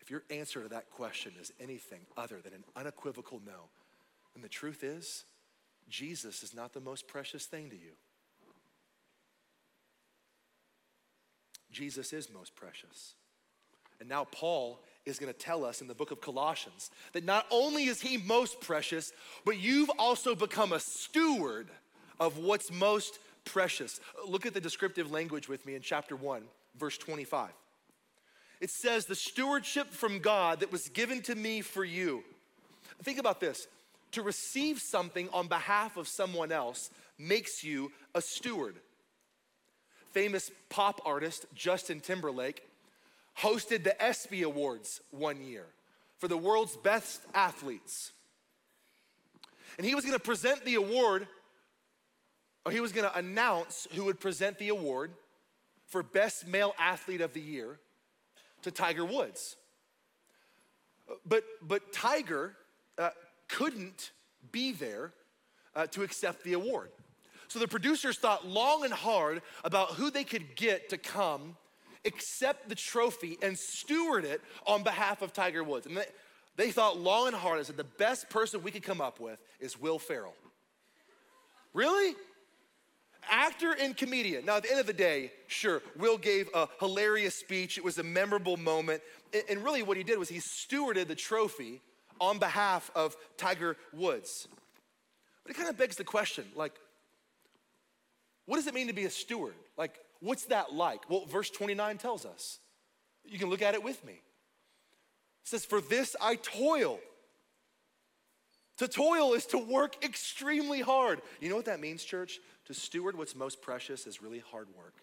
If 0.02 0.12
your 0.12 0.24
answer 0.30 0.62
to 0.62 0.70
that 0.70 0.90
question 0.92 1.32
is 1.40 1.54
anything 1.62 2.02
other 2.18 2.42
than 2.44 2.54
an 2.54 2.64
unequivocal 2.76 3.42
no, 3.46 3.70
then 4.34 4.42
the 4.42 4.50
truth 4.50 4.84
is, 4.84 5.24
Jesus 5.90 6.44
is 6.44 6.54
not 6.54 6.74
the 6.74 6.82
most 6.82 7.08
precious 7.08 7.46
thing 7.46 7.70
to 7.70 7.76
you. 7.76 7.94
Jesus 11.74 12.14
is 12.14 12.30
most 12.32 12.56
precious. 12.56 13.16
And 14.00 14.10
now 14.10 14.26
Paul 14.26 14.82
is 15.06 15.20
going 15.20 15.32
to 15.32 15.38
tell 15.38 15.66
us 15.66 15.82
in 15.82 15.88
the 15.88 15.96
book 15.96 16.12
of 16.12 16.22
Colossians 16.22 16.92
that 17.14 17.26
not 17.26 17.46
only 17.52 17.86
is 17.86 18.02
he 18.02 18.18
most 18.18 18.62
precious, 18.62 19.12
but 19.46 19.60
you've 19.60 19.92
also 19.98 20.36
become 20.36 20.72
a 20.72 20.80
steward 20.80 21.70
of 22.20 22.38
what's 22.38 22.72
most 22.72 23.20
precious. 23.46 24.00
Look 24.28 24.46
at 24.46 24.54
the 24.54 24.62
descriptive 24.62 25.12
language 25.12 25.50
with 25.50 25.66
me 25.66 25.76
in 25.76 25.82
chapter 25.82 26.16
1, 26.16 26.44
verse 26.78 26.98
25. 26.98 27.50
It 28.62 28.70
says, 28.70 29.06
The 29.06 29.16
stewardship 29.16 29.90
from 29.90 30.20
God 30.20 30.62
that 30.62 30.72
was 30.72 30.88
given 30.90 31.22
to 31.24 31.36
me 31.36 31.62
for 31.62 31.84
you. 31.84 32.24
Think 33.04 33.20
about 33.20 33.40
this 33.40 33.68
to 34.12 34.22
receive 34.22 34.80
something 34.80 35.28
on 35.34 35.48
behalf 35.48 35.98
of 35.98 36.08
someone 36.08 36.52
else 36.52 36.90
makes 37.18 37.64
you 37.64 37.92
a 38.16 38.22
steward 38.22 38.78
famous 40.14 40.52
pop 40.70 41.02
artist 41.06 41.46
Justin 41.56 42.00
Timberlake 42.00 42.64
hosted 43.40 43.84
the 43.84 44.02
ESPY 44.02 44.44
Awards 44.44 45.02
one 45.12 45.42
year 45.42 45.66
for 46.20 46.28
the 46.28 46.38
world's 46.38 46.78
best 46.78 47.22
athletes. 47.34 48.12
And 49.78 49.86
he 49.86 49.96
was 49.96 50.06
gonna 50.06 50.20
present 50.20 50.64
the 50.64 50.76
award, 50.76 51.28
or 52.66 52.72
he 52.72 52.80
was 52.80 52.92
gonna 52.92 53.12
announce 53.16 53.88
who 53.94 54.06
would 54.06 54.20
present 54.20 54.60
the 54.60 54.70
award 54.70 55.12
for 55.88 56.04
Best 56.04 56.48
Male 56.48 56.74
Athlete 56.80 57.22
of 57.22 57.34
the 57.34 57.42
Year 57.42 57.80
to 58.62 58.72
Tiger 58.72 59.04
Woods. 59.04 59.56
But, 61.26 61.44
but 61.62 61.92
Tiger 61.92 62.56
uh, 62.98 63.10
couldn't 63.48 64.12
be 64.52 64.72
there 64.72 65.12
uh, 65.76 65.88
to 65.88 66.04
accept 66.04 66.44
the 66.44 66.54
award. 66.54 66.90
So 67.54 67.60
the 67.60 67.68
producers 67.68 68.18
thought 68.18 68.48
long 68.48 68.84
and 68.84 68.92
hard 68.92 69.44
about 69.64 69.92
who 69.92 70.10
they 70.10 70.24
could 70.24 70.56
get 70.56 70.90
to 70.90 70.98
come, 70.98 71.56
accept 72.04 72.68
the 72.68 72.74
trophy, 72.74 73.38
and 73.44 73.56
steward 73.56 74.26
it 74.26 74.42
on 74.66 74.82
behalf 74.82 75.22
of 75.22 75.34
Tiger 75.34 75.64
Woods. 75.64 75.86
And 75.86 75.96
they, 75.96 76.06
they 76.56 76.72
thought 76.72 76.98
long 76.98 77.28
and 77.28 77.36
hard 77.36 77.60
and 77.60 77.68
said 77.68 77.78
the 77.78 77.84
best 77.84 78.28
person 78.32 78.64
we 78.64 78.72
could 78.72 78.82
come 78.82 79.00
up 79.00 79.20
with 79.20 79.38
is 79.60 79.80
Will 79.80 80.00
Ferrell. 80.00 80.34
Really? 81.76 82.16
Actor 83.30 83.76
and 83.80 83.96
comedian. 83.96 84.46
Now, 84.46 84.58
at 84.58 84.64
the 84.64 84.72
end 84.72 84.80
of 84.80 84.88
the 84.88 84.92
day, 84.92 85.32
sure, 85.46 85.84
Will 85.96 86.18
gave 86.18 86.50
a 86.56 86.68
hilarious 86.80 87.36
speech. 87.36 87.78
It 87.78 87.84
was 87.84 88.00
a 88.00 88.04
memorable 88.04 88.58
moment. 88.58 89.04
And 89.48 89.64
really, 89.64 89.84
what 89.84 89.96
he 89.96 90.02
did 90.02 90.18
was 90.18 90.28
he 90.28 90.40
stewarded 90.40 91.08
the 91.08 91.14
trophy 91.14 91.82
on 92.20 92.40
behalf 92.40 92.90
of 92.96 93.16
Tiger 93.38 93.78
Woods. 93.94 94.48
But 95.44 95.52
it 95.52 95.56
kind 95.56 95.70
of 95.70 95.78
begs 95.78 95.98
the 95.98 96.04
question 96.04 96.46
like, 96.56 96.74
what 98.46 98.58
does 98.58 98.68
it 98.68 98.74
mean 98.74 98.88
to 98.88 98.94
be 98.94 99.06
a 99.06 99.10
steward? 99.10 99.56
Like, 99.78 100.00
what's 100.20 100.46
that 100.46 100.74
like? 100.74 101.10
Well, 101.10 101.26
verse 101.26 101.50
29 101.50 101.98
tells 101.98 102.26
us. 102.26 102.60
You 103.26 103.40
can 103.40 103.50
look 103.50 103.62
at 103.62 103.74
it 103.74 103.84
with 103.84 104.04
me. 104.06 104.14
It 104.14 104.20
says, 105.46 105.66
For 105.66 105.82
this 105.82 106.16
I 106.22 106.36
toil. 106.36 107.00
To 108.78 108.88
toil 108.88 109.34
is 109.34 109.46
to 109.48 109.58
work 109.58 110.04
extremely 110.04 110.82
hard. 110.82 111.22
You 111.40 111.50
know 111.50 111.56
what 111.56 111.66
that 111.66 111.80
means, 111.80 112.04
church? 112.04 112.40
To 112.66 112.74
steward 112.74 113.18
what's 113.18 113.36
most 113.36 113.62
precious 113.62 114.08
is 114.08 114.22
really 114.22 114.40
hard 114.52 114.68
work. 114.76 114.96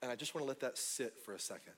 And 0.00 0.10
I 0.10 0.16
just 0.16 0.34
want 0.34 0.44
to 0.44 0.48
let 0.48 0.60
that 0.60 0.78
sit 0.78 1.14
for 1.24 1.34
a 1.34 1.38
second. 1.38 1.74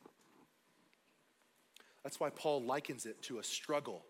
That's 2.02 2.20
why 2.20 2.30
Paul 2.30 2.62
likens 2.62 3.04
it 3.04 3.22
to 3.24 3.38
a 3.38 3.42
struggle. 3.42 4.04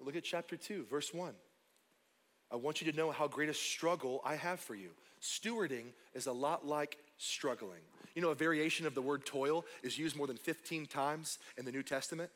Look 0.00 0.16
at 0.16 0.24
chapter 0.24 0.56
2, 0.56 0.86
verse 0.90 1.14
1. 1.14 1.32
I 2.54 2.56
want 2.56 2.80
you 2.80 2.90
to 2.92 2.96
know 2.96 3.10
how 3.10 3.26
great 3.26 3.48
a 3.48 3.54
struggle 3.54 4.20
I 4.24 4.36
have 4.36 4.60
for 4.60 4.76
you. 4.76 4.90
Stewarding 5.20 5.86
is 6.14 6.26
a 6.28 6.32
lot 6.32 6.64
like 6.64 6.98
struggling. 7.18 7.80
You 8.14 8.22
know, 8.22 8.30
a 8.30 8.34
variation 8.36 8.86
of 8.86 8.94
the 8.94 9.02
word 9.02 9.26
toil 9.26 9.64
is 9.82 9.98
used 9.98 10.14
more 10.14 10.28
than 10.28 10.36
15 10.36 10.86
times 10.86 11.40
in 11.58 11.64
the 11.64 11.72
New 11.72 11.82
Testament, 11.82 12.30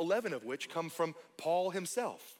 11 0.00 0.32
of 0.32 0.46
which 0.46 0.70
come 0.70 0.88
from 0.88 1.14
Paul 1.36 1.68
himself. 1.68 2.38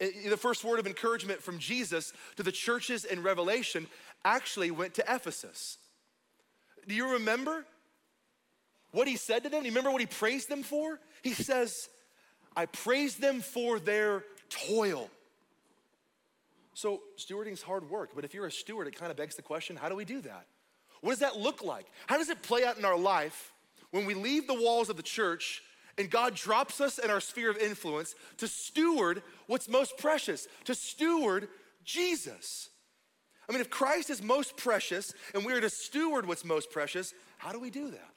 The 0.00 0.36
first 0.36 0.64
word 0.64 0.80
of 0.80 0.88
encouragement 0.88 1.40
from 1.40 1.60
Jesus 1.60 2.12
to 2.34 2.42
the 2.42 2.50
churches 2.50 3.04
in 3.04 3.22
Revelation 3.22 3.86
actually 4.24 4.72
went 4.72 4.94
to 4.94 5.04
Ephesus. 5.08 5.78
Do 6.88 6.94
you 6.96 7.12
remember 7.12 7.64
what 8.90 9.06
he 9.06 9.14
said 9.14 9.44
to 9.44 9.48
them? 9.48 9.60
Do 9.60 9.66
you 9.66 9.70
remember 9.70 9.92
what 9.92 10.00
he 10.00 10.08
praised 10.08 10.48
them 10.48 10.64
for? 10.64 10.98
He 11.22 11.34
says, 11.34 11.88
I 12.56 12.66
praise 12.66 13.16
them 13.16 13.40
for 13.40 13.78
their 13.78 14.24
toil. 14.48 15.10
So, 16.74 17.02
stewarding 17.16 17.52
is 17.52 17.62
hard 17.62 17.88
work, 17.88 18.10
but 18.14 18.24
if 18.24 18.34
you're 18.34 18.46
a 18.46 18.52
steward, 18.52 18.88
it 18.88 18.96
kind 18.96 19.10
of 19.10 19.16
begs 19.16 19.36
the 19.36 19.42
question 19.42 19.76
how 19.76 19.88
do 19.88 19.96
we 19.96 20.04
do 20.04 20.20
that? 20.22 20.46
What 21.00 21.10
does 21.10 21.20
that 21.20 21.36
look 21.36 21.62
like? 21.62 21.86
How 22.06 22.16
does 22.18 22.30
it 22.30 22.42
play 22.42 22.64
out 22.64 22.78
in 22.78 22.84
our 22.84 22.98
life 22.98 23.52
when 23.90 24.06
we 24.06 24.14
leave 24.14 24.46
the 24.46 24.60
walls 24.60 24.88
of 24.88 24.96
the 24.96 25.02
church 25.02 25.62
and 25.98 26.10
God 26.10 26.34
drops 26.34 26.80
us 26.80 26.98
in 26.98 27.10
our 27.10 27.20
sphere 27.20 27.50
of 27.50 27.58
influence 27.58 28.14
to 28.38 28.48
steward 28.48 29.22
what's 29.46 29.68
most 29.68 29.98
precious, 29.98 30.48
to 30.64 30.74
steward 30.74 31.48
Jesus? 31.84 32.70
I 33.48 33.52
mean, 33.52 33.60
if 33.60 33.70
Christ 33.70 34.10
is 34.10 34.22
most 34.22 34.56
precious 34.56 35.12
and 35.34 35.44
we 35.44 35.52
are 35.52 35.60
to 35.60 35.70
steward 35.70 36.26
what's 36.26 36.44
most 36.44 36.70
precious, 36.70 37.12
how 37.36 37.52
do 37.52 37.60
we 37.60 37.70
do 37.70 37.90
that? 37.90 38.14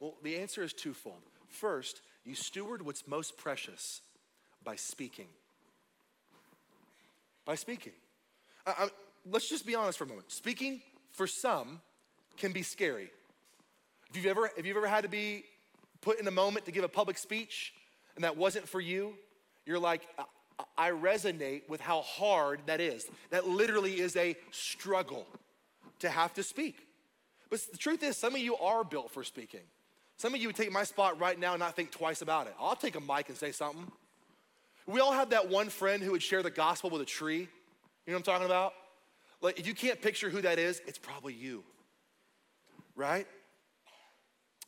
Well, 0.00 0.14
the 0.22 0.38
answer 0.38 0.62
is 0.62 0.72
twofold. 0.72 1.20
First, 1.48 2.00
you 2.28 2.34
steward 2.34 2.84
what's 2.84 3.06
most 3.06 3.36
precious 3.36 4.02
by 4.64 4.76
speaking. 4.76 5.28
By 7.44 7.54
speaking. 7.54 7.92
I, 8.66 8.70
I, 8.78 8.88
let's 9.30 9.48
just 9.48 9.66
be 9.66 9.74
honest 9.74 9.98
for 9.98 10.04
a 10.04 10.06
moment. 10.08 10.30
Speaking 10.30 10.80
for 11.12 11.26
some 11.26 11.80
can 12.36 12.52
be 12.52 12.62
scary. 12.62 13.10
If 14.10 14.16
you've 14.16 14.26
ever, 14.26 14.50
if 14.56 14.66
you've 14.66 14.76
ever 14.76 14.86
had 14.86 15.02
to 15.02 15.08
be 15.08 15.44
put 16.00 16.20
in 16.20 16.26
a 16.26 16.30
moment 16.30 16.66
to 16.66 16.72
give 16.72 16.84
a 16.84 16.88
public 16.88 17.18
speech 17.18 17.72
and 18.14 18.24
that 18.24 18.36
wasn't 18.36 18.68
for 18.68 18.80
you, 18.80 19.14
you're 19.66 19.78
like, 19.78 20.02
I 20.76 20.90
resonate 20.90 21.68
with 21.68 21.80
how 21.80 22.02
hard 22.02 22.60
that 22.66 22.80
is. 22.80 23.06
That 23.30 23.46
literally 23.46 24.00
is 24.00 24.16
a 24.16 24.36
struggle 24.50 25.26
to 26.00 26.08
have 26.08 26.34
to 26.34 26.42
speak. 26.42 26.76
But 27.50 27.60
the 27.70 27.78
truth 27.78 28.02
is, 28.02 28.16
some 28.16 28.34
of 28.34 28.40
you 28.40 28.56
are 28.56 28.84
built 28.84 29.10
for 29.10 29.24
speaking. 29.24 29.62
Some 30.18 30.34
of 30.34 30.40
you 30.40 30.48
would 30.48 30.56
take 30.56 30.72
my 30.72 30.82
spot 30.82 31.18
right 31.20 31.38
now 31.38 31.52
and 31.52 31.60
not 31.60 31.76
think 31.76 31.92
twice 31.92 32.22
about 32.22 32.48
it. 32.48 32.54
I'll 32.60 32.76
take 32.76 32.96
a 32.96 33.00
mic 33.00 33.28
and 33.28 33.38
say 33.38 33.52
something. 33.52 33.90
We 34.86 35.00
all 35.00 35.12
have 35.12 35.30
that 35.30 35.48
one 35.48 35.68
friend 35.68 36.02
who 36.02 36.10
would 36.10 36.22
share 36.22 36.42
the 36.42 36.50
gospel 36.50 36.90
with 36.90 37.00
a 37.00 37.06
tree. 37.06 37.40
You 37.40 37.46
know 38.06 38.14
what 38.14 38.16
I'm 38.16 38.22
talking 38.22 38.46
about? 38.46 38.72
Like, 39.40 39.60
if 39.60 39.66
you 39.66 39.74
can't 39.74 40.02
picture 40.02 40.28
who 40.28 40.40
that 40.42 40.58
is, 40.58 40.82
it's 40.86 40.98
probably 40.98 41.34
you, 41.34 41.62
right? 42.96 43.26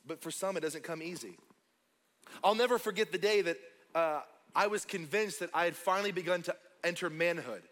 But 0.07 0.21
for 0.21 0.31
some, 0.31 0.55
it 0.55 0.61
doesn't 0.61 0.83
come 0.83 1.01
easy. 1.01 1.35
I'll 2.43 2.55
never 2.55 2.77
forget 2.77 3.11
the 3.11 3.17
day 3.17 3.41
that 3.41 3.57
uh, 3.93 4.21
I 4.55 4.67
was 4.67 4.85
convinced 4.85 5.41
that 5.41 5.49
I 5.53 5.65
had 5.65 5.75
finally 5.75 6.13
begun 6.13 6.43
to 6.43 6.55
enter 6.83 7.09
manhood. 7.09 7.63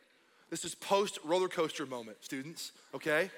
This 0.50 0.66
is 0.66 0.76
post 0.76 1.20
roller 1.24 1.48
coaster 1.48 1.86
moment, 1.86 2.18
students, 2.22 2.74
okay? 2.94 3.32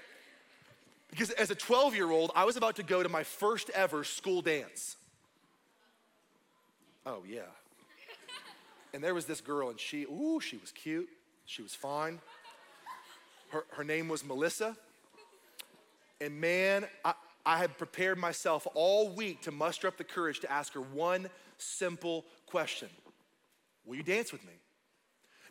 Because 1.12 1.30
as 1.32 1.52
a 1.52 1.56
12 1.56 1.94
year 1.96 2.10
old, 2.10 2.32
I 2.36 2.46
was 2.46 2.58
about 2.58 2.78
to 2.78 2.84
go 2.84 3.04
to 3.04 3.10
my 3.10 3.24
first 3.24 3.70
ever 3.72 4.04
school 4.04 4.42
dance. 4.42 4.96
Oh, 7.06 7.24
yeah. 7.28 7.42
And 8.94 9.04
there 9.04 9.14
was 9.14 9.26
this 9.26 9.42
girl, 9.42 9.70
and 9.70 9.80
she, 9.80 10.04
ooh, 10.04 10.40
she 10.42 10.58
was 10.58 10.72
cute. 10.72 11.10
She 11.46 11.62
was 11.62 11.76
fine. 11.76 12.20
Her, 13.50 13.66
her 13.72 13.84
name 13.84 14.08
was 14.08 14.24
Melissa. 14.24 14.76
And 16.20 16.40
man, 16.40 16.86
I, 17.04 17.14
I 17.46 17.58
had 17.58 17.78
prepared 17.78 18.18
myself 18.18 18.68
all 18.74 19.10
week 19.10 19.42
to 19.44 19.52
muster 19.52 19.88
up 19.88 19.98
the 19.98 20.04
courage 20.04 20.40
to 20.42 20.52
ask 20.52 20.74
her 20.74 20.82
one 20.82 21.30
simple 21.58 22.26
question 22.46 22.90
Will 23.86 23.96
you 23.96 24.04
dance 24.04 24.32
with 24.32 24.46
me? 24.46 24.54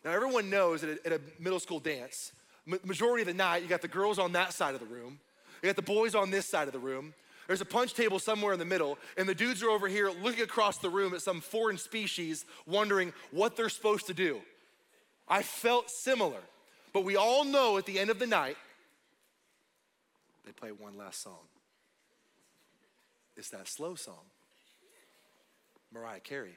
Now, 0.04 0.12
everyone 0.12 0.48
knows 0.48 0.80
that 0.80 1.04
at 1.04 1.12
a 1.12 1.20
middle 1.38 1.60
school 1.60 1.80
dance, 1.80 2.32
majority 2.64 3.22
of 3.22 3.26
the 3.26 3.34
night, 3.34 3.62
you 3.62 3.68
got 3.68 3.82
the 3.82 3.88
girls 3.88 4.18
on 4.18 4.32
that 4.32 4.52
side 4.52 4.74
of 4.74 4.80
the 4.80 4.86
room, 4.86 5.18
you 5.62 5.68
got 5.68 5.76
the 5.76 5.82
boys 5.82 6.14
on 6.14 6.30
this 6.30 6.46
side 6.46 6.66
of 6.66 6.72
the 6.72 6.78
room. 6.78 7.14
There's 7.46 7.60
a 7.60 7.66
punch 7.66 7.94
table 7.94 8.18
somewhere 8.18 8.52
in 8.52 8.58
the 8.58 8.64
middle, 8.64 8.96
and 9.16 9.28
the 9.28 9.34
dudes 9.34 9.62
are 9.62 9.70
over 9.70 9.88
here 9.88 10.10
looking 10.22 10.44
across 10.44 10.78
the 10.78 10.88
room 10.88 11.14
at 11.14 11.22
some 11.22 11.40
foreign 11.40 11.78
species, 11.78 12.44
wondering 12.64 13.12
what 13.32 13.56
they're 13.56 13.68
supposed 13.68 14.06
to 14.06 14.14
do. 14.14 14.40
I 15.26 15.42
felt 15.42 15.90
similar, 15.90 16.40
but 16.92 17.04
we 17.04 17.16
all 17.16 17.44
know 17.44 17.76
at 17.76 17.86
the 17.86 17.98
end 17.98 18.10
of 18.10 18.18
the 18.18 18.26
night, 18.26 18.56
they 20.46 20.52
play 20.52 20.70
one 20.70 20.96
last 20.96 21.22
song. 21.22 21.40
It's 23.36 23.50
that 23.50 23.68
slow 23.68 23.94
song, 23.94 24.24
Mariah 25.92 26.20
Carey. 26.20 26.56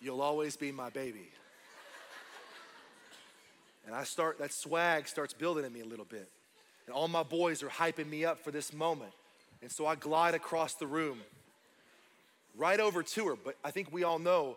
You'll 0.00 0.22
always 0.22 0.56
be 0.56 0.72
my 0.72 0.88
baby. 0.88 1.28
And 3.86 3.94
I 3.94 4.04
start, 4.04 4.38
that 4.38 4.52
swag 4.52 5.08
starts 5.08 5.32
building 5.32 5.64
in 5.64 5.72
me 5.72 5.80
a 5.80 5.84
little 5.84 6.04
bit. 6.04 6.28
And 6.86 6.94
all 6.94 7.08
my 7.08 7.22
boys 7.22 7.62
are 7.62 7.68
hyping 7.68 8.08
me 8.08 8.24
up 8.24 8.42
for 8.42 8.50
this 8.50 8.72
moment. 8.72 9.12
And 9.62 9.70
so 9.70 9.86
I 9.86 9.94
glide 9.94 10.34
across 10.34 10.74
the 10.74 10.86
room, 10.86 11.20
right 12.56 12.80
over 12.80 13.02
to 13.02 13.26
her. 13.28 13.36
But 13.36 13.56
I 13.64 13.70
think 13.70 13.92
we 13.92 14.04
all 14.04 14.18
know 14.18 14.56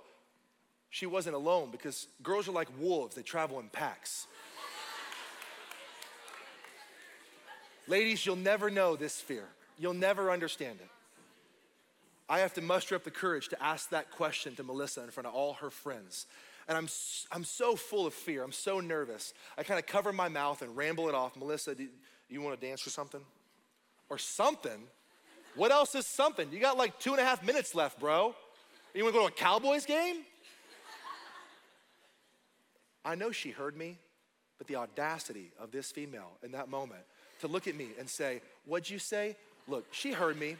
she 0.90 1.06
wasn't 1.06 1.36
alone 1.36 1.70
because 1.72 2.08
girls 2.22 2.48
are 2.48 2.52
like 2.52 2.68
wolves, 2.80 3.16
they 3.16 3.24
travel 3.24 3.60
in 3.60 3.70
packs. 3.70 4.28
Ladies, 7.88 8.26
you'll 8.26 8.36
never 8.36 8.70
know 8.70 8.96
this 8.96 9.20
fear. 9.20 9.46
You'll 9.78 9.94
never 9.94 10.32
understand 10.32 10.80
it. 10.80 10.90
I 12.30 12.40
have 12.40 12.54
to 12.54 12.62
muster 12.62 12.96
up 12.96 13.04
the 13.04 13.12
courage 13.12 13.50
to 13.50 13.62
ask 13.62 13.90
that 13.90 14.12
question 14.12 14.56
to 14.56 14.64
Melissa 14.64 15.04
in 15.04 15.10
front 15.10 15.28
of 15.28 15.34
all 15.34 15.54
her 15.56 15.70
friends. 15.70 16.26
And 16.68 16.78
I'm, 16.78 16.88
I'm 17.32 17.44
so 17.44 17.76
full 17.76 18.06
of 18.06 18.14
fear. 18.14 18.44
I'm 18.44 18.52
so 18.52 18.80
nervous. 18.80 19.34
I 19.58 19.64
kind 19.64 19.80
of 19.80 19.86
cover 19.86 20.14
my 20.14 20.30
mouth 20.30 20.62
and 20.62 20.76
ramble 20.76 21.10
it 21.10 21.16
off. 21.16 21.36
Melissa, 21.36 21.76
do 21.76 21.88
you 22.30 22.42
want 22.42 22.60
to 22.60 22.66
dance 22.66 22.86
or 22.88 22.90
something? 22.90 23.22
Or 24.10 24.18
something? 24.18 24.88
What 25.56 25.72
else 25.72 25.94
is 25.96 26.08
something? 26.08 26.48
You 26.52 26.60
got 26.60 26.78
like 26.78 27.00
two 27.00 27.12
and 27.12 27.20
a 27.20 27.24
half 27.24 27.44
minutes 27.44 27.76
left, 27.76 28.00
bro. 28.00 28.34
You 28.94 29.04
want 29.04 29.14
to 29.14 29.20
go 29.20 29.28
to 29.28 29.34
a 29.34 29.36
Cowboys 29.36 29.86
game? 29.86 30.18
I 33.06 33.16
know 33.16 33.32
she 33.32 33.52
heard 33.52 33.76
me, 33.76 33.98
but 34.58 34.68
the 34.68 34.78
audacity 34.78 35.52
of 35.60 35.72
this 35.72 35.92
female 35.92 36.32
in 36.42 36.54
that 36.54 36.70
moment 36.70 37.02
to 37.42 37.48
look 37.48 37.68
at 37.68 37.76
me 37.76 37.90
and 38.00 38.10
say, 38.10 38.42
What'd 38.66 38.90
you 38.90 39.00
say? 39.00 39.36
Look, 39.68 39.86
she 39.92 40.14
heard 40.14 40.40
me. 40.40 40.56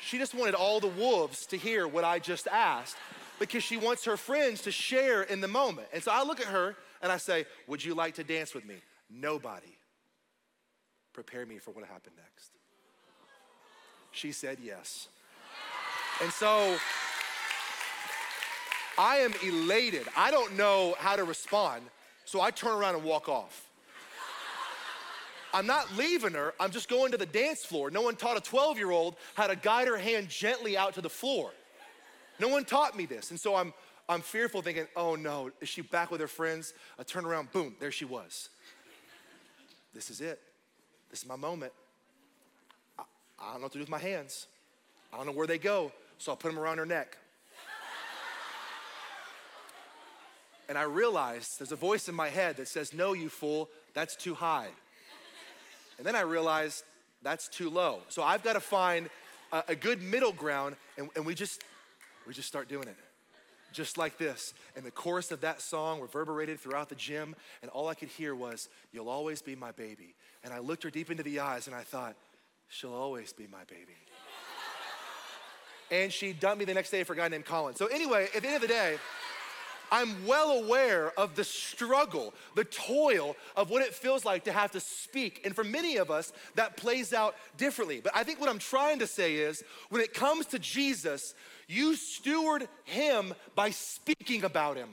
She 0.00 0.18
just 0.18 0.34
wanted 0.34 0.54
all 0.54 0.80
the 0.80 0.88
wolves 0.88 1.46
to 1.46 1.56
hear 1.56 1.88
what 1.88 2.04
I 2.04 2.18
just 2.18 2.46
asked 2.46 2.96
because 3.38 3.62
she 3.62 3.76
wants 3.76 4.04
her 4.04 4.16
friends 4.16 4.62
to 4.62 4.72
share 4.72 5.22
in 5.22 5.40
the 5.40 5.48
moment. 5.48 5.88
And 5.92 6.02
so 6.02 6.10
I 6.12 6.22
look 6.24 6.40
at 6.40 6.46
her 6.46 6.76
and 7.02 7.12
I 7.12 7.16
say, 7.16 7.46
Would 7.66 7.84
you 7.84 7.94
like 7.94 8.14
to 8.14 8.24
dance 8.24 8.54
with 8.54 8.64
me? 8.64 8.76
Nobody. 9.10 9.76
Prepare 11.12 11.46
me 11.46 11.58
for 11.58 11.70
what 11.72 11.84
happened 11.84 12.16
next. 12.16 12.50
She 14.12 14.32
said 14.32 14.58
yes. 14.62 15.08
And 16.22 16.32
so 16.32 16.76
I 18.98 19.18
am 19.18 19.32
elated. 19.44 20.06
I 20.16 20.30
don't 20.30 20.56
know 20.56 20.96
how 20.98 21.16
to 21.16 21.24
respond, 21.24 21.82
so 22.24 22.40
I 22.40 22.50
turn 22.50 22.72
around 22.72 22.96
and 22.96 23.04
walk 23.04 23.28
off. 23.28 23.68
I'm 25.54 25.66
not 25.66 25.96
leaving 25.96 26.32
her, 26.32 26.52
I'm 26.60 26.70
just 26.70 26.88
going 26.88 27.12
to 27.12 27.16
the 27.16 27.26
dance 27.26 27.64
floor. 27.64 27.90
No 27.90 28.02
one 28.02 28.16
taught 28.16 28.36
a 28.36 28.40
12 28.40 28.76
year 28.76 28.90
old 28.90 29.16
how 29.34 29.46
to 29.46 29.56
guide 29.56 29.88
her 29.88 29.96
hand 29.96 30.28
gently 30.28 30.76
out 30.76 30.94
to 30.94 31.00
the 31.00 31.08
floor. 31.08 31.52
No 32.38 32.48
one 32.48 32.64
taught 32.64 32.96
me 32.96 33.06
this. 33.06 33.30
And 33.30 33.38
so 33.38 33.54
I'm, 33.54 33.72
I'm 34.08 34.20
fearful, 34.20 34.62
thinking, 34.62 34.86
oh 34.96 35.14
no, 35.14 35.50
is 35.60 35.68
she 35.68 35.82
back 35.82 36.10
with 36.10 36.20
her 36.20 36.28
friends? 36.28 36.72
I 36.98 37.02
turn 37.02 37.24
around, 37.24 37.52
boom, 37.52 37.76
there 37.80 37.92
she 37.92 38.04
was. 38.04 38.48
This 39.94 40.10
is 40.10 40.20
it. 40.20 40.40
This 41.10 41.22
is 41.22 41.26
my 41.26 41.36
moment. 41.36 41.72
I, 42.98 43.02
I 43.38 43.52
don't 43.52 43.60
know 43.60 43.62
what 43.64 43.72
to 43.72 43.78
do 43.78 43.82
with 43.82 43.90
my 43.90 43.98
hands. 43.98 44.46
I 45.12 45.16
don't 45.16 45.26
know 45.26 45.32
where 45.32 45.46
they 45.46 45.58
go, 45.58 45.92
so 46.18 46.32
I'll 46.32 46.36
put 46.36 46.52
them 46.52 46.58
around 46.58 46.78
her 46.78 46.86
neck. 46.86 47.16
and 50.68 50.76
I 50.76 50.82
realize 50.82 51.56
there's 51.58 51.72
a 51.72 51.76
voice 51.76 52.08
in 52.08 52.14
my 52.14 52.28
head 52.28 52.56
that 52.58 52.68
says, 52.68 52.92
No, 52.92 53.14
you 53.14 53.28
fool, 53.28 53.68
that's 53.94 54.16
too 54.16 54.34
high. 54.34 54.68
And 55.96 56.06
then 56.06 56.14
I 56.14 56.20
realized 56.20 56.84
that's 57.22 57.48
too 57.48 57.70
low. 57.70 58.00
So 58.08 58.22
I've 58.22 58.42
got 58.42 58.52
to 58.52 58.60
find 58.60 59.08
a, 59.52 59.64
a 59.68 59.74
good 59.74 60.00
middle 60.02 60.32
ground, 60.32 60.76
and, 60.96 61.08
and 61.16 61.26
we 61.26 61.34
just 61.34 61.64
we 62.28 62.34
just 62.34 62.46
start 62.46 62.68
doing 62.68 62.86
it. 62.86 62.96
Just 63.72 63.96
like 63.96 64.18
this. 64.18 64.52
And 64.76 64.84
the 64.84 64.90
chorus 64.90 65.32
of 65.32 65.40
that 65.40 65.62
song 65.62 66.00
reverberated 66.00 66.60
throughout 66.60 66.90
the 66.90 66.94
gym, 66.94 67.34
and 67.62 67.70
all 67.70 67.88
I 67.88 67.94
could 67.94 68.10
hear 68.10 68.34
was, 68.34 68.68
You'll 68.92 69.08
always 69.08 69.40
be 69.40 69.56
my 69.56 69.72
baby. 69.72 70.14
And 70.44 70.52
I 70.52 70.58
looked 70.58 70.82
her 70.82 70.90
deep 70.90 71.10
into 71.10 71.22
the 71.22 71.40
eyes 71.40 71.66
and 71.66 71.74
I 71.74 71.80
thought, 71.80 72.16
She'll 72.68 72.92
always 72.92 73.32
be 73.32 73.46
my 73.50 73.64
baby. 73.66 73.96
and 75.90 76.12
she 76.12 76.34
dumped 76.34 76.58
me 76.58 76.66
the 76.66 76.74
next 76.74 76.90
day 76.90 77.02
for 77.02 77.14
a 77.14 77.16
guy 77.16 77.28
named 77.28 77.46
Colin. 77.46 77.74
So, 77.76 77.86
anyway, 77.86 78.28
at 78.36 78.42
the 78.42 78.48
end 78.48 78.56
of 78.56 78.62
the 78.62 78.68
day, 78.68 78.98
I'm 79.90 80.26
well 80.26 80.50
aware 80.50 81.12
of 81.18 81.34
the 81.34 81.44
struggle, 81.44 82.34
the 82.54 82.64
toil 82.64 83.36
of 83.56 83.70
what 83.70 83.82
it 83.82 83.94
feels 83.94 84.24
like 84.24 84.44
to 84.44 84.52
have 84.52 84.70
to 84.72 84.80
speak. 84.80 85.42
And 85.44 85.54
for 85.54 85.64
many 85.64 85.96
of 85.96 86.10
us, 86.10 86.32
that 86.54 86.76
plays 86.76 87.12
out 87.12 87.34
differently. 87.56 88.00
But 88.00 88.12
I 88.14 88.24
think 88.24 88.40
what 88.40 88.48
I'm 88.48 88.58
trying 88.58 88.98
to 89.00 89.06
say 89.06 89.36
is 89.36 89.62
when 89.90 90.02
it 90.02 90.14
comes 90.14 90.46
to 90.46 90.58
Jesus, 90.58 91.34
you 91.66 91.96
steward 91.96 92.68
him 92.84 93.34
by 93.54 93.70
speaking 93.70 94.44
about 94.44 94.76
him. 94.76 94.90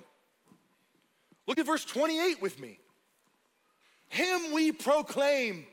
Look 1.48 1.60
at 1.60 1.66
verse 1.66 1.86
28 1.86 2.42
with 2.42 2.60
me. 2.60 2.80
Him 4.10 4.54
we 4.54 4.72
proclaim. 4.72 5.66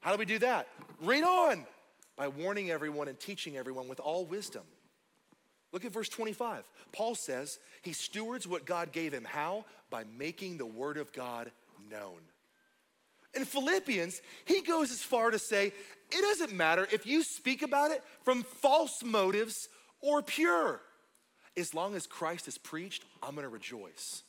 How 0.00 0.12
do 0.12 0.18
we 0.18 0.24
do 0.24 0.38
that? 0.40 0.68
Read 1.02 1.24
on 1.24 1.66
by 2.16 2.28
warning 2.28 2.70
everyone 2.70 3.08
and 3.08 3.18
teaching 3.18 3.56
everyone 3.56 3.88
with 3.88 4.00
all 4.00 4.24
wisdom. 4.24 4.62
Look 5.72 5.84
at 5.84 5.92
verse 5.92 6.08
25. 6.08 6.64
Paul 6.92 7.14
says 7.14 7.58
he 7.82 7.92
stewards 7.92 8.46
what 8.46 8.64
God 8.64 8.92
gave 8.92 9.12
him. 9.12 9.24
How? 9.24 9.64
By 9.88 10.04
making 10.18 10.58
the 10.58 10.66
word 10.66 10.96
of 10.96 11.12
God 11.12 11.50
known. 11.90 12.20
In 13.34 13.44
Philippians, 13.44 14.20
he 14.44 14.60
goes 14.62 14.90
as 14.90 15.02
far 15.02 15.30
to 15.30 15.38
say 15.38 15.72
it 16.10 16.20
doesn't 16.20 16.52
matter 16.52 16.88
if 16.92 17.06
you 17.06 17.22
speak 17.22 17.62
about 17.62 17.92
it 17.92 18.02
from 18.24 18.42
false 18.42 19.04
motives 19.04 19.68
or 20.00 20.22
pure. 20.22 20.80
As 21.56 21.74
long 21.74 21.94
as 21.94 22.06
Christ 22.06 22.48
is 22.48 22.58
preached, 22.58 23.04
I'm 23.22 23.34
gonna 23.34 23.48
rejoice. 23.48 24.22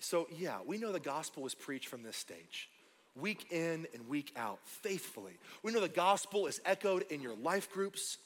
So, 0.00 0.28
yeah, 0.36 0.58
we 0.64 0.78
know 0.78 0.92
the 0.92 1.00
gospel 1.00 1.42
was 1.42 1.54
preached 1.54 1.88
from 1.88 2.02
this 2.02 2.16
stage, 2.16 2.68
week 3.16 3.50
in 3.50 3.86
and 3.94 4.08
week 4.08 4.32
out, 4.36 4.60
faithfully. 4.64 5.38
We 5.62 5.72
know 5.72 5.80
the 5.80 5.88
gospel 5.88 6.46
is 6.46 6.60
echoed 6.64 7.04
in 7.10 7.20
your 7.20 7.34
life 7.34 7.70
groups. 7.72 8.18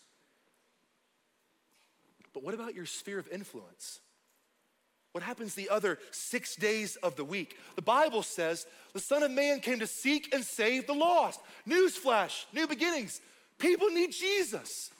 But 2.32 2.42
what 2.42 2.54
about 2.54 2.74
your 2.74 2.86
sphere 2.86 3.18
of 3.18 3.28
influence? 3.28 4.00
What 5.12 5.22
happens 5.22 5.54
the 5.54 5.68
other 5.68 5.98
six 6.10 6.56
days 6.56 6.96
of 6.96 7.16
the 7.16 7.24
week? 7.24 7.58
The 7.76 7.82
Bible 7.82 8.22
says 8.22 8.66
the 8.94 9.00
Son 9.00 9.22
of 9.22 9.30
Man 9.30 9.60
came 9.60 9.80
to 9.80 9.86
seek 9.86 10.34
and 10.34 10.42
save 10.42 10.86
the 10.86 10.94
lost. 10.94 11.38
Newsflash, 11.68 12.46
new 12.52 12.66
beginnings. 12.66 13.20
People 13.58 13.88
need 13.90 14.12
Jesus. 14.12 14.90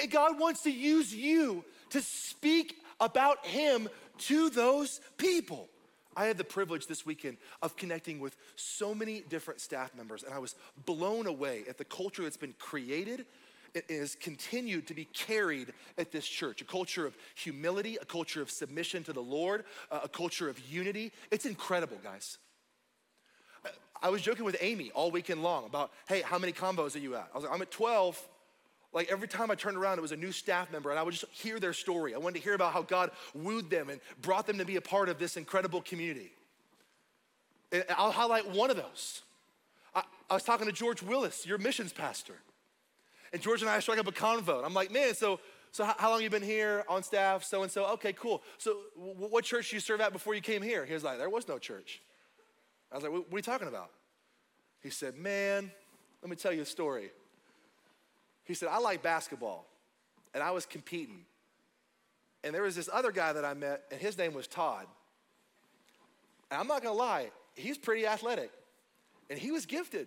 And 0.00 0.10
God 0.10 0.40
wants 0.40 0.62
to 0.62 0.70
use 0.70 1.14
you 1.14 1.64
to 1.90 2.02
speak 2.02 2.76
about 3.00 3.46
Him 3.46 3.88
to 4.18 4.50
those 4.50 5.00
people. 5.16 5.68
I 6.16 6.26
had 6.26 6.38
the 6.38 6.44
privilege 6.44 6.86
this 6.86 7.06
weekend 7.06 7.36
of 7.62 7.76
connecting 7.76 8.20
with 8.20 8.36
so 8.56 8.94
many 8.94 9.20
different 9.20 9.60
staff 9.60 9.94
members, 9.96 10.22
and 10.22 10.32
I 10.32 10.38
was 10.38 10.54
blown 10.86 11.26
away 11.26 11.64
at 11.68 11.78
the 11.78 11.84
culture 11.84 12.22
that's 12.22 12.36
been 12.36 12.54
created 12.58 13.26
is 13.88 14.14
continued 14.14 14.86
to 14.86 14.94
be 14.94 15.04
carried 15.06 15.72
at 15.98 16.12
this 16.12 16.26
church 16.26 16.60
a 16.60 16.64
culture 16.64 17.06
of 17.06 17.16
humility, 17.34 17.96
a 18.00 18.04
culture 18.04 18.40
of 18.40 18.50
submission 18.50 19.04
to 19.04 19.12
the 19.12 19.22
Lord, 19.22 19.64
uh, 19.90 20.00
a 20.04 20.08
culture 20.08 20.48
of 20.48 20.58
unity. 20.60 21.12
It's 21.30 21.46
incredible, 21.46 21.98
guys. 22.02 22.38
I 24.02 24.10
was 24.10 24.20
joking 24.20 24.44
with 24.44 24.56
Amy 24.60 24.90
all 24.94 25.10
weekend 25.10 25.42
long 25.42 25.64
about, 25.64 25.90
hey, 26.08 26.20
how 26.20 26.38
many 26.38 26.52
combos 26.52 26.94
are 26.94 26.98
you 26.98 27.14
at? 27.14 27.28
I 27.32 27.36
was 27.36 27.44
like, 27.44 27.54
I'm 27.54 27.62
at 27.62 27.70
12. 27.70 28.28
Like 28.92 29.10
every 29.10 29.26
time 29.26 29.50
I 29.50 29.54
turned 29.54 29.76
around, 29.76 29.98
it 29.98 30.02
was 30.02 30.12
a 30.12 30.16
new 30.16 30.30
staff 30.30 30.70
member, 30.70 30.90
and 30.90 30.98
I 30.98 31.02
would 31.02 31.14
just 31.14 31.24
hear 31.32 31.58
their 31.58 31.72
story. 31.72 32.14
I 32.14 32.18
wanted 32.18 32.38
to 32.38 32.44
hear 32.44 32.54
about 32.54 32.72
how 32.72 32.82
God 32.82 33.10
wooed 33.34 33.70
them 33.70 33.88
and 33.88 34.00
brought 34.20 34.46
them 34.46 34.58
to 34.58 34.64
be 34.64 34.76
a 34.76 34.80
part 34.80 35.08
of 35.08 35.18
this 35.18 35.36
incredible 35.36 35.80
community. 35.80 36.32
And 37.72 37.84
I'll 37.96 38.12
highlight 38.12 38.48
one 38.50 38.70
of 38.70 38.76
those. 38.76 39.22
I, 39.94 40.02
I 40.30 40.34
was 40.34 40.44
talking 40.44 40.66
to 40.66 40.72
George 40.72 41.02
Willis, 41.02 41.44
your 41.46 41.58
missions 41.58 41.92
pastor. 41.92 42.36
And 43.34 43.42
George 43.42 43.62
and 43.62 43.68
I 43.68 43.80
struck 43.80 43.98
up 43.98 44.06
a 44.06 44.12
convo. 44.12 44.58
And 44.58 44.64
I'm 44.64 44.74
like, 44.74 44.92
man, 44.92 45.12
so, 45.12 45.40
so 45.72 45.84
how, 45.84 46.08
long 46.08 46.22
you 46.22 46.30
been 46.30 46.40
here 46.40 46.84
on 46.88 47.02
staff? 47.02 47.42
So 47.42 47.64
and 47.64 47.70
so. 47.70 47.84
Okay, 47.94 48.12
cool. 48.12 48.44
So 48.58 48.76
w- 48.96 49.26
what 49.28 49.42
church 49.42 49.72
you 49.72 49.80
serve 49.80 50.00
at 50.00 50.12
before 50.12 50.36
you 50.36 50.40
came 50.40 50.62
here? 50.62 50.86
He 50.86 50.94
was 50.94 51.02
like, 51.02 51.18
there 51.18 51.28
was 51.28 51.48
no 51.48 51.58
church. 51.58 52.00
I 52.92 52.94
was 52.94 53.02
like, 53.02 53.12
what, 53.12 53.22
what 53.22 53.34
are 53.34 53.38
you 53.38 53.42
talking 53.42 53.66
about? 53.66 53.90
He 54.84 54.90
said, 54.90 55.16
man, 55.18 55.72
let 56.22 56.30
me 56.30 56.36
tell 56.36 56.52
you 56.52 56.62
a 56.62 56.64
story. 56.64 57.10
He 58.44 58.54
said, 58.54 58.68
I 58.70 58.78
like 58.78 59.02
basketball, 59.02 59.66
and 60.32 60.40
I 60.40 60.52
was 60.52 60.64
competing. 60.64 61.24
And 62.44 62.54
there 62.54 62.62
was 62.62 62.76
this 62.76 62.88
other 62.92 63.10
guy 63.10 63.32
that 63.32 63.44
I 63.44 63.54
met, 63.54 63.82
and 63.90 64.00
his 64.00 64.16
name 64.16 64.32
was 64.32 64.46
Todd. 64.46 64.86
And 66.52 66.60
I'm 66.60 66.68
not 66.68 66.84
gonna 66.84 66.94
lie, 66.94 67.30
he's 67.56 67.78
pretty 67.78 68.06
athletic, 68.06 68.52
and 69.28 69.40
he 69.40 69.50
was 69.50 69.66
gifted. 69.66 70.06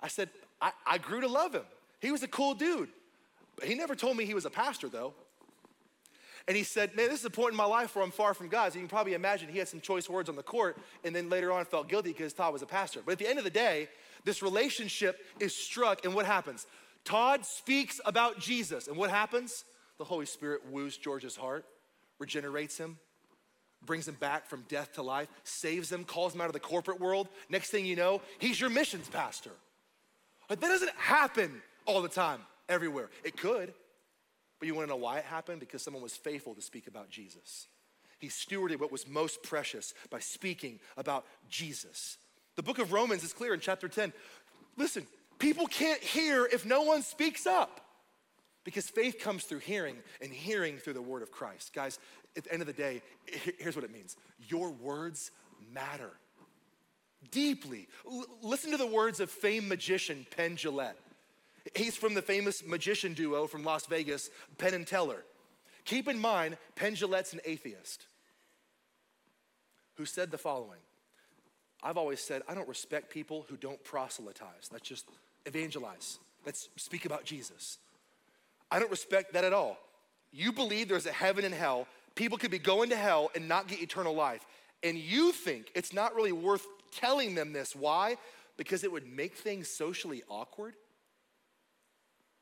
I 0.00 0.06
said, 0.06 0.30
I, 0.62 0.70
I 0.86 0.98
grew 0.98 1.20
to 1.22 1.28
love 1.28 1.52
him. 1.52 1.64
He 2.00 2.10
was 2.10 2.22
a 2.22 2.28
cool 2.28 2.54
dude. 2.54 2.88
But 3.56 3.68
he 3.68 3.74
never 3.74 3.94
told 3.94 4.16
me 4.16 4.24
he 4.24 4.34
was 4.34 4.46
a 4.46 4.50
pastor, 4.50 4.88
though. 4.88 5.14
And 6.48 6.56
he 6.56 6.62
said, 6.62 6.96
Man, 6.96 7.08
this 7.08 7.20
is 7.20 7.26
a 7.26 7.30
point 7.30 7.52
in 7.52 7.56
my 7.56 7.64
life 7.64 7.94
where 7.94 8.04
I'm 8.04 8.10
far 8.10 8.34
from 8.34 8.48
God. 8.48 8.72
So 8.72 8.78
you 8.78 8.82
can 8.82 8.88
probably 8.88 9.14
imagine 9.14 9.48
he 9.48 9.58
had 9.58 9.68
some 9.68 9.80
choice 9.80 10.08
words 10.08 10.28
on 10.28 10.36
the 10.36 10.42
court 10.42 10.78
and 11.04 11.14
then 11.14 11.28
later 11.28 11.52
on 11.52 11.64
felt 11.66 11.88
guilty 11.88 12.12
because 12.12 12.32
Todd 12.32 12.52
was 12.52 12.62
a 12.62 12.66
pastor. 12.66 13.00
But 13.04 13.12
at 13.12 13.18
the 13.18 13.28
end 13.28 13.38
of 13.38 13.44
the 13.44 13.50
day, 13.50 13.88
this 14.24 14.42
relationship 14.42 15.18
is 15.38 15.54
struck, 15.54 16.04
and 16.04 16.14
what 16.14 16.26
happens? 16.26 16.66
Todd 17.04 17.46
speaks 17.46 18.00
about 18.04 18.38
Jesus, 18.38 18.88
and 18.88 18.96
what 18.96 19.10
happens? 19.10 19.64
The 19.98 20.04
Holy 20.04 20.26
Spirit 20.26 20.62
woos 20.70 20.96
George's 20.96 21.36
heart, 21.36 21.64
regenerates 22.18 22.76
him, 22.76 22.98
brings 23.84 24.06
him 24.06 24.16
back 24.16 24.46
from 24.46 24.64
death 24.68 24.92
to 24.94 25.02
life, 25.02 25.28
saves 25.44 25.90
him, 25.90 26.04
calls 26.04 26.34
him 26.34 26.40
out 26.40 26.48
of 26.48 26.52
the 26.52 26.60
corporate 26.60 27.00
world. 27.00 27.28
Next 27.48 27.70
thing 27.70 27.86
you 27.86 27.96
know, 27.96 28.20
he's 28.38 28.60
your 28.60 28.70
missions 28.70 29.08
pastor. 29.08 29.52
But 30.48 30.60
that 30.60 30.68
doesn't 30.68 30.94
happen 30.96 31.62
all 31.86 32.02
the 32.02 32.08
time, 32.08 32.40
everywhere. 32.68 33.10
It 33.24 33.36
could, 33.36 33.72
but 34.58 34.66
you 34.66 34.74
wanna 34.74 34.88
know 34.88 34.96
why 34.96 35.18
it 35.18 35.24
happened? 35.24 35.60
Because 35.60 35.82
someone 35.82 36.02
was 36.02 36.16
faithful 36.16 36.54
to 36.54 36.62
speak 36.62 36.86
about 36.86 37.10
Jesus. 37.10 37.66
He 38.18 38.28
stewarded 38.28 38.78
what 38.80 38.92
was 38.92 39.08
most 39.08 39.42
precious 39.42 39.94
by 40.10 40.20
speaking 40.20 40.78
about 40.96 41.24
Jesus. 41.48 42.18
The 42.56 42.62
book 42.62 42.78
of 42.78 42.92
Romans 42.92 43.24
is 43.24 43.32
clear 43.32 43.54
in 43.54 43.60
chapter 43.60 43.88
10. 43.88 44.12
Listen, 44.76 45.06
people 45.38 45.66
can't 45.66 46.02
hear 46.02 46.46
if 46.46 46.66
no 46.66 46.82
one 46.82 47.02
speaks 47.02 47.46
up 47.46 47.80
because 48.64 48.88
faith 48.88 49.18
comes 49.18 49.44
through 49.44 49.60
hearing 49.60 49.96
and 50.20 50.30
hearing 50.30 50.76
through 50.76 50.92
the 50.92 51.02
word 51.02 51.22
of 51.22 51.30
Christ. 51.30 51.72
Guys, 51.72 51.98
at 52.36 52.44
the 52.44 52.52
end 52.52 52.60
of 52.60 52.66
the 52.66 52.74
day, 52.74 53.02
here's 53.58 53.74
what 53.74 53.84
it 53.84 53.92
means 53.92 54.16
your 54.38 54.70
words 54.70 55.30
matter 55.72 56.10
deeply. 57.30 57.88
L- 58.10 58.26
listen 58.42 58.70
to 58.70 58.76
the 58.76 58.86
words 58.86 59.20
of 59.20 59.30
famed 59.30 59.68
magician 59.68 60.26
Penn 60.36 60.56
Jillette. 60.56 60.94
He's 61.74 61.96
from 61.96 62.14
the 62.14 62.22
famous 62.22 62.64
magician 62.66 63.14
duo 63.14 63.46
from 63.46 63.64
Las 63.64 63.86
Vegas, 63.86 64.30
Penn 64.58 64.74
and 64.74 64.86
Teller. 64.86 65.24
Keep 65.84 66.08
in 66.08 66.18
mind, 66.18 66.56
Penn 66.76 66.94
Jillette's 66.94 67.32
an 67.32 67.40
atheist 67.44 68.06
who 69.96 70.06
said 70.06 70.30
the 70.30 70.38
following 70.38 70.80
I've 71.82 71.96
always 71.96 72.20
said, 72.20 72.42
I 72.48 72.54
don't 72.54 72.68
respect 72.68 73.10
people 73.10 73.46
who 73.48 73.56
don't 73.56 73.82
proselytize. 73.84 74.68
That's 74.70 74.86
just 74.86 75.08
evangelize. 75.46 76.18
Let's 76.44 76.68
speak 76.76 77.06
about 77.06 77.24
Jesus. 77.24 77.78
I 78.70 78.78
don't 78.78 78.90
respect 78.90 79.32
that 79.32 79.44
at 79.44 79.52
all. 79.52 79.78
You 80.32 80.52
believe 80.52 80.88
there's 80.88 81.06
a 81.06 81.12
heaven 81.12 81.44
and 81.44 81.54
hell. 81.54 81.86
People 82.14 82.38
could 82.38 82.50
be 82.50 82.58
going 82.58 82.90
to 82.90 82.96
hell 82.96 83.30
and 83.34 83.48
not 83.48 83.66
get 83.66 83.80
eternal 83.80 84.14
life. 84.14 84.44
And 84.82 84.98
you 84.98 85.32
think 85.32 85.70
it's 85.74 85.92
not 85.92 86.14
really 86.14 86.32
worth 86.32 86.66
telling 86.92 87.34
them 87.34 87.52
this. 87.52 87.74
Why? 87.74 88.16
Because 88.56 88.84
it 88.84 88.92
would 88.92 89.06
make 89.06 89.36
things 89.36 89.68
socially 89.68 90.22
awkward. 90.28 90.74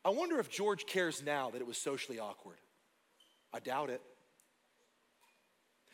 I 0.04 0.10
wonder 0.10 0.38
if 0.38 0.48
George 0.48 0.86
cares 0.86 1.22
now 1.22 1.50
that 1.50 1.60
it 1.60 1.66
was 1.66 1.78
socially 1.78 2.18
awkward. 2.18 2.58
I 3.52 3.60
doubt 3.60 3.90
it. 3.90 4.00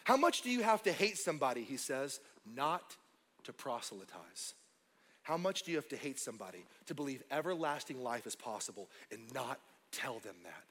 How 0.05 0.17
much 0.17 0.43
do 0.43 0.51
you 0.51 0.63
have 0.63 0.83
to 0.83 0.93
hate 0.93 1.17
somebody, 1.19 1.63
he 1.63 1.79
says, 1.79 2.21
not 2.45 2.97
to 3.45 3.53
proselytize? 3.53 4.55
How 5.23 5.39
much 5.39 5.63
do 5.63 5.71
you 5.71 5.79
have 5.79 5.89
to 5.89 5.97
hate 5.97 6.19
somebody 6.19 6.67
to 6.87 6.95
believe 6.95 7.23
everlasting 7.31 8.03
life 8.03 8.27
is 8.27 8.37
possible 8.37 8.91
and 9.11 9.21
not 9.33 9.59
tell 9.91 10.19
them 10.19 10.37
that? 10.45 10.65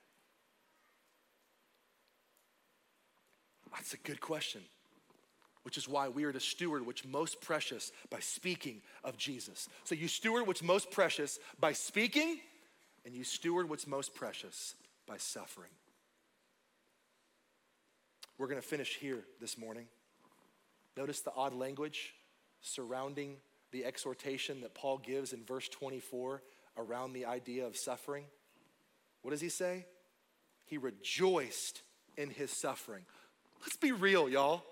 That's 3.71 3.95
a 3.95 3.97
good 3.97 4.21
question, 4.21 4.61
which 5.63 5.77
is 5.77 5.89
why 5.89 6.07
we 6.07 6.25
are 6.25 6.31
to 6.31 6.39
steward 6.39 6.85
what's 6.85 7.03
most 7.03 7.41
precious 7.41 7.91
by 8.11 8.19
speaking 8.19 8.83
of 9.03 9.17
Jesus. 9.17 9.67
So 9.83 9.95
you 9.95 10.07
steward 10.07 10.45
what's 10.45 10.61
most 10.61 10.91
precious 10.91 11.39
by 11.59 11.73
speaking, 11.73 12.37
and 13.05 13.15
you 13.15 13.23
steward 13.23 13.69
what's 13.69 13.87
most 13.87 14.15
precious 14.15 14.75
by 15.07 15.17
suffering. 15.17 15.71
We're 18.37 18.47
going 18.47 18.61
to 18.61 18.67
finish 18.67 18.97
here 18.97 19.23
this 19.39 19.57
morning. 19.57 19.87
Notice 20.97 21.21
the 21.21 21.33
odd 21.35 21.53
language 21.53 22.13
surrounding 22.61 23.37
the 23.71 23.85
exhortation 23.85 24.61
that 24.61 24.73
Paul 24.73 24.97
gives 24.97 25.33
in 25.33 25.43
verse 25.43 25.67
24 25.69 26.41
around 26.77 27.13
the 27.13 27.25
idea 27.25 27.65
of 27.65 27.77
suffering. 27.77 28.25
What 29.21 29.31
does 29.31 29.41
he 29.41 29.49
say? 29.49 29.85
He 30.65 30.77
rejoiced 30.77 31.81
in 32.17 32.29
his 32.29 32.51
suffering. 32.51 33.03
Let's 33.61 33.77
be 33.77 33.91
real, 33.91 34.29
y'all. 34.29 34.63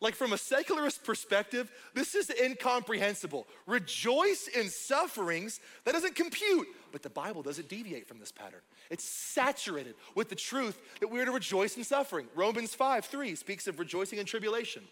Like, 0.00 0.14
from 0.14 0.32
a 0.32 0.38
secularist 0.38 1.04
perspective, 1.04 1.70
this 1.94 2.14
is 2.14 2.30
incomprehensible. 2.30 3.46
Rejoice 3.66 4.48
in 4.48 4.70
sufferings, 4.70 5.60
that 5.84 5.92
doesn't 5.92 6.14
compute. 6.14 6.68
But 6.90 7.02
the 7.02 7.10
Bible 7.10 7.42
doesn't 7.42 7.68
deviate 7.68 8.08
from 8.08 8.18
this 8.18 8.32
pattern. 8.32 8.60
It's 8.88 9.04
saturated 9.04 9.94
with 10.14 10.30
the 10.30 10.34
truth 10.34 10.80
that 11.00 11.08
we're 11.08 11.26
to 11.26 11.32
rejoice 11.32 11.76
in 11.76 11.84
suffering. 11.84 12.26
Romans 12.34 12.74
5 12.74 13.04
3 13.04 13.34
speaks 13.34 13.66
of 13.66 13.78
rejoicing 13.78 14.18
in 14.18 14.24
tribulation. 14.24 14.82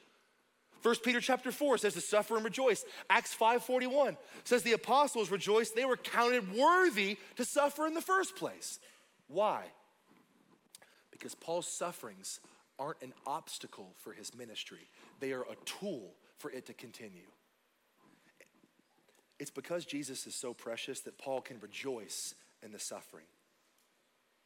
1 0.82 0.96
Peter 1.02 1.20
chapter 1.20 1.50
4 1.50 1.78
says 1.78 1.94
to 1.94 2.00
suffer 2.00 2.36
and 2.36 2.44
rejoice. 2.44 2.84
Acts 3.10 3.34
5:41 3.34 4.16
says 4.44 4.62
the 4.62 4.72
apostles 4.72 5.30
rejoiced 5.30 5.74
they 5.74 5.84
were 5.84 5.96
counted 5.96 6.54
worthy 6.54 7.18
to 7.36 7.44
suffer 7.44 7.86
in 7.86 7.94
the 7.94 8.00
first 8.00 8.36
place. 8.36 8.78
Why? 9.26 9.64
Because 11.10 11.34
Paul's 11.34 11.66
sufferings 11.66 12.40
aren't 12.78 13.02
an 13.02 13.12
obstacle 13.26 13.94
for 13.98 14.12
his 14.12 14.34
ministry. 14.34 14.88
They 15.20 15.32
are 15.32 15.42
a 15.42 15.56
tool 15.64 16.14
for 16.38 16.50
it 16.50 16.66
to 16.66 16.74
continue. 16.74 17.26
It's 19.38 19.50
because 19.50 19.84
Jesus 19.84 20.26
is 20.26 20.34
so 20.34 20.52
precious 20.52 21.00
that 21.00 21.18
Paul 21.18 21.40
can 21.40 21.60
rejoice 21.60 22.34
in 22.62 22.72
the 22.72 22.78
suffering. 22.78 23.24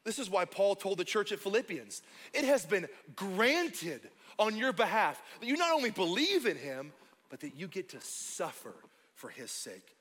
This 0.04 0.18
is 0.18 0.28
why 0.28 0.44
Paul 0.44 0.74
told 0.74 0.98
the 0.98 1.04
church 1.04 1.32
at 1.32 1.38
Philippians, 1.38 2.02
it 2.34 2.44
has 2.44 2.66
been 2.66 2.88
granted 3.14 4.00
on 4.38 4.56
your 4.56 4.72
behalf 4.72 5.22
that 5.40 5.46
you 5.46 5.56
not 5.56 5.72
only 5.72 5.90
believe 5.90 6.46
in 6.46 6.56
him, 6.56 6.92
but 7.30 7.40
that 7.40 7.56
you 7.56 7.68
get 7.68 7.90
to 7.90 8.00
suffer 8.00 8.74
for 9.14 9.30
his 9.30 9.50
sake. 9.50 9.96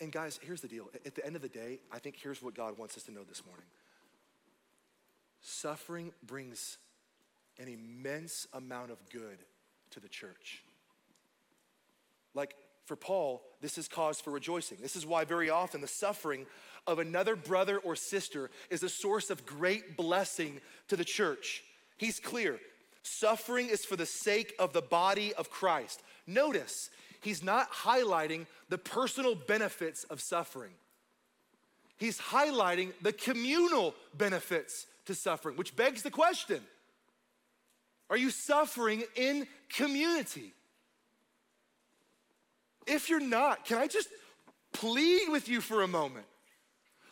And 0.00 0.12
guys, 0.12 0.38
here's 0.42 0.60
the 0.60 0.68
deal. 0.68 0.90
At 1.06 1.14
the 1.14 1.24
end 1.24 1.36
of 1.36 1.42
the 1.42 1.48
day, 1.48 1.78
I 1.90 1.98
think 1.98 2.16
here's 2.20 2.42
what 2.42 2.54
God 2.54 2.76
wants 2.76 2.96
us 2.96 3.04
to 3.04 3.12
know 3.12 3.22
this 3.22 3.42
morning. 3.46 3.64
Suffering 5.40 6.12
brings 6.26 6.76
an 7.58 7.68
immense 7.68 8.46
amount 8.52 8.90
of 8.90 8.98
good 9.10 9.38
to 9.90 10.00
the 10.00 10.08
church. 10.08 10.62
Like 12.34 12.54
for 12.84 12.96
Paul, 12.96 13.42
this 13.60 13.78
is 13.78 13.88
cause 13.88 14.20
for 14.20 14.30
rejoicing. 14.30 14.78
This 14.80 14.96
is 14.96 15.04
why 15.04 15.24
very 15.24 15.50
often 15.50 15.80
the 15.80 15.86
suffering 15.86 16.46
of 16.86 16.98
another 16.98 17.36
brother 17.36 17.78
or 17.78 17.96
sister 17.96 18.50
is 18.70 18.82
a 18.82 18.88
source 18.88 19.30
of 19.30 19.44
great 19.44 19.96
blessing 19.96 20.60
to 20.88 20.96
the 20.96 21.04
church. 21.04 21.62
He's 21.98 22.18
clear. 22.18 22.58
Suffering 23.02 23.68
is 23.68 23.84
for 23.84 23.96
the 23.96 24.06
sake 24.06 24.54
of 24.58 24.72
the 24.72 24.82
body 24.82 25.34
of 25.34 25.50
Christ. 25.50 26.02
Notice, 26.26 26.90
he's 27.20 27.42
not 27.42 27.70
highlighting 27.72 28.46
the 28.68 28.78
personal 28.78 29.34
benefits 29.34 30.04
of 30.04 30.20
suffering. 30.20 30.72
He's 31.98 32.18
highlighting 32.18 32.92
the 33.02 33.12
communal 33.12 33.94
benefits 34.16 34.86
to 35.06 35.14
suffering, 35.14 35.56
which 35.56 35.74
begs 35.74 36.02
the 36.02 36.10
question 36.10 36.60
Are 38.10 38.16
you 38.16 38.30
suffering 38.30 39.04
in 39.16 39.46
community? 39.68 40.52
If 42.86 43.10
you're 43.10 43.20
not, 43.20 43.64
can 43.64 43.78
I 43.78 43.86
just 43.86 44.08
plead 44.72 45.28
with 45.28 45.48
you 45.48 45.60
for 45.60 45.82
a 45.82 45.88
moment? 45.88 46.26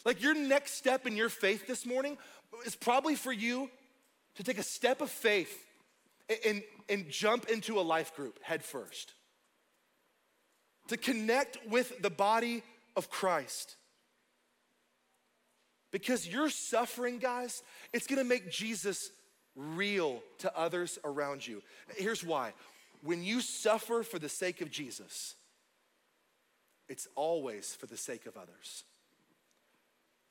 Like 0.05 0.23
your 0.23 0.35
next 0.35 0.75
step 0.75 1.07
in 1.07 1.17
your 1.17 1.29
faith 1.29 1.67
this 1.67 1.85
morning 1.85 2.17
is 2.65 2.75
probably 2.75 3.15
for 3.15 3.33
you 3.33 3.69
to 4.37 4.43
take 4.43 4.59
a 4.59 4.63
step 4.63 5.01
of 5.01 5.11
faith 5.11 5.67
and, 6.47 6.63
and 6.89 7.11
jump 7.11 7.49
into 7.49 7.79
a 7.79 7.83
life 7.83 8.15
group 8.15 8.43
head 8.43 8.63
first. 8.63 9.13
To 10.89 10.97
connect 10.97 11.59
with 11.69 12.01
the 12.01 12.11
body 12.11 12.63
of 12.97 13.11
Christ. 13.11 13.77
Because 15.91 16.27
your 16.27 16.51
suffering, 16.51 17.19
guys, 17.19 17.63
it's 17.93 18.07
gonna 18.07 18.25
make 18.25 18.51
Jesus 18.51 19.11
real 19.57 20.23
to 20.39 20.57
others 20.57 20.99
around 21.05 21.47
you. 21.47 21.63
Here's 21.97 22.23
why 22.23 22.53
when 23.03 23.23
you 23.23 23.41
suffer 23.41 24.03
for 24.03 24.19
the 24.19 24.29
sake 24.29 24.61
of 24.61 24.71
Jesus, 24.71 25.35
it's 26.89 27.09
always 27.15 27.75
for 27.75 27.87
the 27.87 27.97
sake 27.97 28.27
of 28.27 28.37
others. 28.37 28.85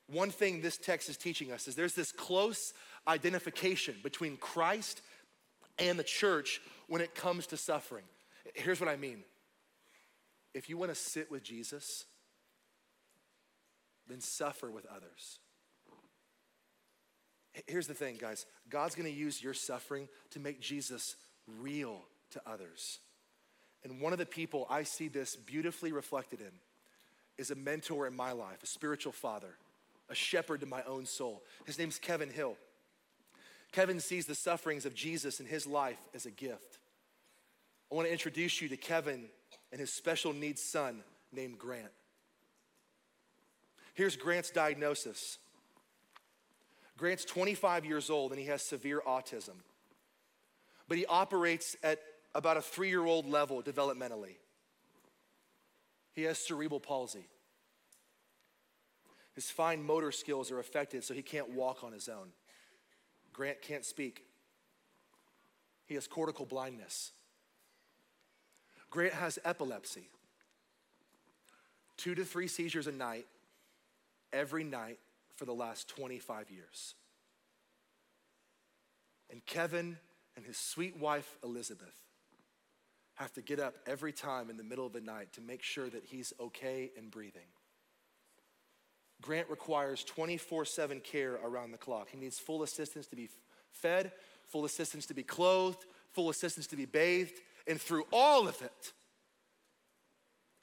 One 0.08 0.30
thing 0.30 0.60
this 0.60 0.78
text 0.78 1.08
is 1.08 1.16
teaching 1.16 1.52
us 1.52 1.66
is 1.66 1.74
there's 1.74 1.94
this 1.94 2.12
close 2.12 2.72
identification 3.08 3.96
between 4.02 4.36
Christ 4.36 5.02
and 5.78 5.98
the 5.98 6.04
church 6.04 6.60
when 6.86 7.00
it 7.00 7.14
comes 7.14 7.46
to 7.48 7.56
suffering. 7.56 8.04
Here's 8.54 8.80
what 8.80 8.88
I 8.88 8.96
mean 8.96 9.24
if 10.54 10.70
you 10.70 10.78
want 10.78 10.90
to 10.90 10.94
sit 10.94 11.30
with 11.30 11.42
Jesus, 11.42 12.04
then 14.08 14.20
suffer 14.20 14.70
with 14.70 14.86
others. 14.86 15.38
Here's 17.66 17.86
the 17.86 17.94
thing, 17.94 18.16
guys 18.20 18.46
God's 18.68 18.94
gonna 18.94 19.08
use 19.08 19.42
your 19.42 19.54
suffering 19.54 20.08
to 20.30 20.40
make 20.40 20.60
Jesus 20.60 21.16
real 21.60 22.02
to 22.32 22.42
others. 22.46 22.98
And 23.84 24.00
one 24.00 24.12
of 24.12 24.18
the 24.18 24.26
people 24.26 24.66
I 24.68 24.82
see 24.82 25.08
this 25.08 25.36
beautifully 25.36 25.92
reflected 25.92 26.40
in 26.40 26.52
is 27.38 27.50
a 27.50 27.54
mentor 27.54 28.06
in 28.06 28.16
my 28.16 28.32
life, 28.32 28.62
a 28.62 28.66
spiritual 28.66 29.12
father, 29.12 29.54
a 30.08 30.14
shepherd 30.14 30.60
to 30.60 30.66
my 30.66 30.82
own 30.84 31.06
soul. 31.06 31.42
His 31.66 31.78
name's 31.78 31.98
Kevin 31.98 32.30
Hill. 32.30 32.56
Kevin 33.72 34.00
sees 34.00 34.26
the 34.26 34.34
sufferings 34.34 34.86
of 34.86 34.94
Jesus 34.94 35.38
in 35.38 35.46
his 35.46 35.66
life 35.66 35.98
as 36.14 36.26
a 36.26 36.30
gift. 36.30 36.78
I 37.90 37.94
want 37.94 38.08
to 38.08 38.12
introduce 38.12 38.60
you 38.60 38.68
to 38.68 38.76
Kevin 38.76 39.26
and 39.70 39.80
his 39.80 39.92
special 39.92 40.32
needs 40.32 40.62
son 40.62 41.02
named 41.32 41.58
Grant. 41.58 41.92
Here's 43.94 44.16
Grant's 44.16 44.50
diagnosis 44.50 45.38
Grant's 46.96 47.24
25 47.24 47.84
years 47.84 48.08
old 48.10 48.32
and 48.32 48.40
he 48.40 48.46
has 48.46 48.62
severe 48.62 49.02
autism, 49.06 49.56
but 50.88 50.96
he 50.96 51.06
operates 51.06 51.76
at 51.82 52.00
about 52.34 52.56
a 52.56 52.62
three 52.62 52.88
year 52.88 53.04
old 53.04 53.26
level 53.26 53.62
developmentally. 53.62 54.36
He 56.12 56.22
has 56.22 56.38
cerebral 56.38 56.80
palsy. 56.80 57.28
His 59.34 59.50
fine 59.50 59.82
motor 59.82 60.12
skills 60.12 60.50
are 60.50 60.58
affected, 60.58 61.04
so 61.04 61.12
he 61.12 61.20
can't 61.20 61.50
walk 61.50 61.84
on 61.84 61.92
his 61.92 62.08
own. 62.08 62.28
Grant 63.34 63.60
can't 63.60 63.84
speak. 63.84 64.24
He 65.84 65.94
has 65.94 66.06
cortical 66.06 66.46
blindness. 66.46 67.12
Grant 68.88 69.12
has 69.12 69.38
epilepsy. 69.44 70.08
Two 71.98 72.14
to 72.14 72.24
three 72.24 72.48
seizures 72.48 72.86
a 72.86 72.92
night, 72.92 73.26
every 74.32 74.64
night 74.64 74.98
for 75.36 75.44
the 75.44 75.52
last 75.52 75.88
25 75.88 76.50
years. 76.50 76.94
And 79.30 79.44
Kevin 79.44 79.98
and 80.36 80.44
his 80.44 80.56
sweet 80.56 80.96
wife, 80.96 81.38
Elizabeth, 81.42 81.94
have 83.14 83.32
to 83.32 83.42
get 83.42 83.58
up 83.58 83.74
every 83.86 84.12
time 84.12 84.50
in 84.50 84.56
the 84.56 84.64
middle 84.64 84.86
of 84.86 84.92
the 84.92 85.00
night 85.00 85.32
to 85.32 85.40
make 85.40 85.62
sure 85.62 85.88
that 85.88 86.04
he's 86.04 86.32
okay 86.40 86.90
and 86.96 87.10
breathing. 87.10 87.48
Grant 89.22 89.48
requires 89.48 90.04
24 90.04 90.66
7 90.66 91.00
care 91.00 91.34
around 91.42 91.72
the 91.72 91.78
clock. 91.78 92.08
He 92.10 92.18
needs 92.18 92.38
full 92.38 92.62
assistance 92.62 93.06
to 93.08 93.16
be 93.16 93.30
fed, 93.70 94.12
full 94.46 94.64
assistance 94.64 95.06
to 95.06 95.14
be 95.14 95.22
clothed, 95.22 95.84
full 96.12 96.28
assistance 96.28 96.66
to 96.68 96.76
be 96.76 96.84
bathed, 96.84 97.40
and 97.66 97.80
through 97.80 98.04
all 98.12 98.46
of 98.46 98.60
it, 98.62 98.92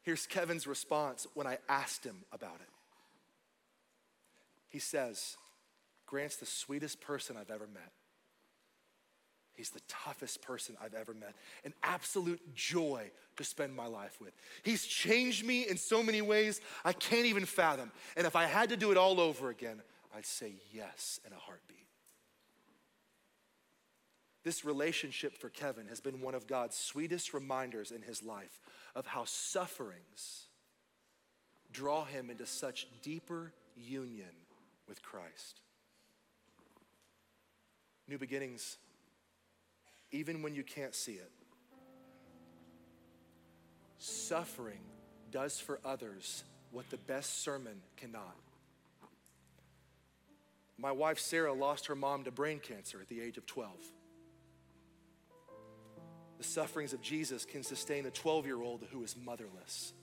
here's 0.03 0.25
Kevin's 0.25 0.67
response 0.67 1.27
when 1.33 1.47
I 1.47 1.57
asked 1.67 2.03
him 2.03 2.23
about 2.31 2.55
it. 2.61 2.72
He 4.73 4.79
says, 4.79 5.37
Grant's 6.07 6.37
the 6.37 6.47
sweetest 6.47 6.99
person 6.99 7.37
I've 7.37 7.51
ever 7.51 7.67
met. 7.71 7.91
He's 9.53 9.69
the 9.69 9.81
toughest 9.87 10.41
person 10.41 10.75
I've 10.83 10.95
ever 10.95 11.13
met. 11.13 11.35
An 11.63 11.75
absolute 11.83 12.55
joy 12.55 13.11
to 13.37 13.43
spend 13.43 13.75
my 13.75 13.85
life 13.85 14.17
with. 14.19 14.33
He's 14.63 14.83
changed 14.83 15.45
me 15.45 15.69
in 15.69 15.77
so 15.77 16.01
many 16.01 16.23
ways 16.23 16.59
I 16.83 16.91
can't 16.91 17.27
even 17.27 17.45
fathom. 17.45 17.91
And 18.17 18.25
if 18.25 18.35
I 18.35 18.45
had 18.45 18.69
to 18.69 18.75
do 18.75 18.89
it 18.89 18.97
all 18.97 19.19
over 19.19 19.51
again, 19.51 19.79
I'd 20.17 20.25
say 20.25 20.53
yes 20.73 21.19
in 21.23 21.33
a 21.33 21.37
heartbeat. 21.37 21.77
This 24.43 24.65
relationship 24.65 25.37
for 25.37 25.49
Kevin 25.49 25.85
has 25.87 26.01
been 26.01 26.19
one 26.19 26.33
of 26.33 26.47
God's 26.47 26.75
sweetest 26.75 27.31
reminders 27.31 27.91
in 27.91 28.01
his 28.01 28.23
life 28.23 28.59
of 28.95 29.05
how 29.05 29.25
sufferings 29.25 30.47
draw 31.71 32.05
him 32.05 32.31
into 32.31 32.47
such 32.47 32.87
deeper 33.03 33.53
union 33.75 34.29
with 34.87 35.01
Christ. 35.01 35.61
New 38.07 38.17
beginnings 38.17 38.77
even 40.11 40.41
when 40.41 40.53
you 40.53 40.63
can't 40.63 40.93
see 40.93 41.13
it. 41.13 41.31
Suffering 43.97 44.81
does 45.31 45.59
for 45.59 45.79
others 45.83 46.43
what 46.71 46.89
the 46.89 46.97
best 46.97 47.41
sermon 47.41 47.81
cannot. 47.97 48.35
My 50.77 50.91
wife 50.91 51.19
Sarah 51.19 51.53
lost 51.53 51.87
her 51.87 51.95
mom 51.95 52.25
to 52.25 52.31
brain 52.31 52.59
cancer 52.59 52.99
at 53.01 53.07
the 53.07 53.21
age 53.21 53.37
of 53.37 53.45
12. 53.45 53.71
The 56.37 56.43
sufferings 56.43 56.93
of 56.93 57.01
Jesus 57.01 57.45
can 57.45 57.63
sustain 57.63 58.05
a 58.05 58.11
12 58.11 58.45
year 58.45 58.61
old 58.61 58.83
who 58.91 59.03
is 59.03 59.15
motherless. 59.15 59.93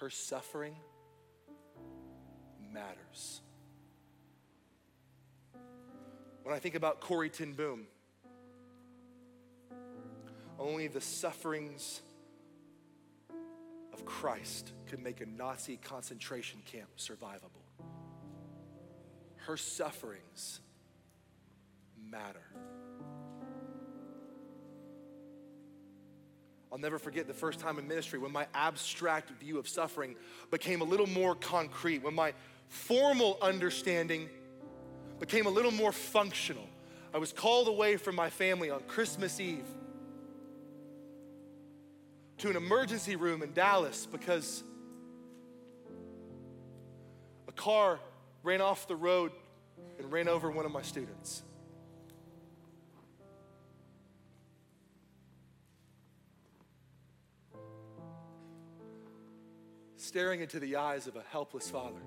Her 0.00 0.10
suffering 0.10 0.76
matters. 2.72 3.40
When 6.42 6.54
I 6.54 6.58
think 6.58 6.74
about 6.74 7.00
Corrie 7.00 7.30
ten 7.30 7.52
Boom, 7.52 7.86
only 10.58 10.88
the 10.88 11.00
sufferings 11.00 12.00
of 13.92 14.04
Christ 14.04 14.72
could 14.86 15.00
make 15.00 15.20
a 15.20 15.26
Nazi 15.26 15.76
concentration 15.76 16.60
camp 16.64 16.88
survivable. 16.96 17.64
Her 19.36 19.56
sufferings 19.56 20.60
matter. 22.10 22.42
I'll 26.70 26.78
never 26.78 26.98
forget 26.98 27.26
the 27.26 27.34
first 27.34 27.60
time 27.60 27.78
in 27.78 27.88
ministry 27.88 28.18
when 28.18 28.32
my 28.32 28.46
abstract 28.52 29.30
view 29.40 29.58
of 29.58 29.68
suffering 29.68 30.16
became 30.50 30.80
a 30.82 30.84
little 30.84 31.06
more 31.06 31.34
concrete, 31.34 32.02
when 32.02 32.14
my 32.14 32.34
formal 32.68 33.38
understanding 33.42 34.28
became 35.18 35.46
a 35.46 35.50
little 35.50 35.72
more 35.72 35.92
functional. 35.92 36.66
I 37.12 37.18
was 37.18 37.32
called 37.32 37.68
away 37.68 37.96
from 37.96 38.14
my 38.14 38.30
family 38.30 38.70
on 38.70 38.80
Christmas 38.80 39.40
Eve 39.40 39.66
to 42.38 42.50
an 42.50 42.56
emergency 42.56 43.16
room 43.16 43.42
in 43.42 43.52
Dallas 43.52 44.06
because 44.06 44.62
a 47.48 47.52
car 47.52 47.98
ran 48.42 48.60
off 48.60 48.86
the 48.86 48.94
road 48.94 49.32
and 49.98 50.12
ran 50.12 50.28
over 50.28 50.50
one 50.50 50.64
of 50.64 50.70
my 50.70 50.82
students. 50.82 51.42
Staring 59.96 60.40
into 60.40 60.60
the 60.60 60.76
eyes 60.76 61.08
of 61.08 61.16
a 61.16 61.22
helpless 61.30 61.68
father. 61.68 62.00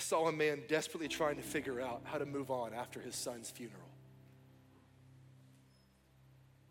I 0.00 0.02
saw 0.02 0.28
a 0.28 0.32
man 0.32 0.62
desperately 0.66 1.08
trying 1.08 1.36
to 1.36 1.42
figure 1.42 1.78
out 1.78 2.00
how 2.04 2.16
to 2.16 2.24
move 2.24 2.50
on 2.50 2.72
after 2.72 3.00
his 3.00 3.14
son's 3.14 3.50
funeral. 3.50 3.90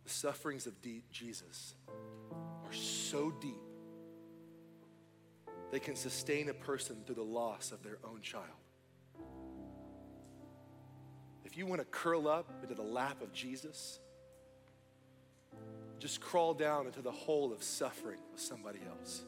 The 0.03 0.09
sufferings 0.09 0.65
of 0.65 0.73
Jesus 1.11 1.75
are 1.87 2.73
so 2.73 3.29
deep, 3.39 3.61
they 5.71 5.79
can 5.79 5.95
sustain 5.95 6.49
a 6.49 6.55
person 6.55 7.03
through 7.05 7.15
the 7.15 7.21
loss 7.21 7.71
of 7.71 7.83
their 7.83 7.99
own 8.03 8.21
child. 8.23 8.45
If 11.45 11.55
you 11.55 11.67
want 11.67 11.81
to 11.81 11.85
curl 11.85 12.27
up 12.27 12.51
into 12.63 12.73
the 12.73 12.81
lap 12.81 13.21
of 13.21 13.31
Jesus, 13.31 13.99
just 15.99 16.19
crawl 16.19 16.55
down 16.55 16.87
into 16.87 17.03
the 17.03 17.11
hole 17.11 17.53
of 17.53 17.61
suffering 17.61 18.21
of 18.33 18.39
somebody 18.39 18.79
else. 18.89 19.23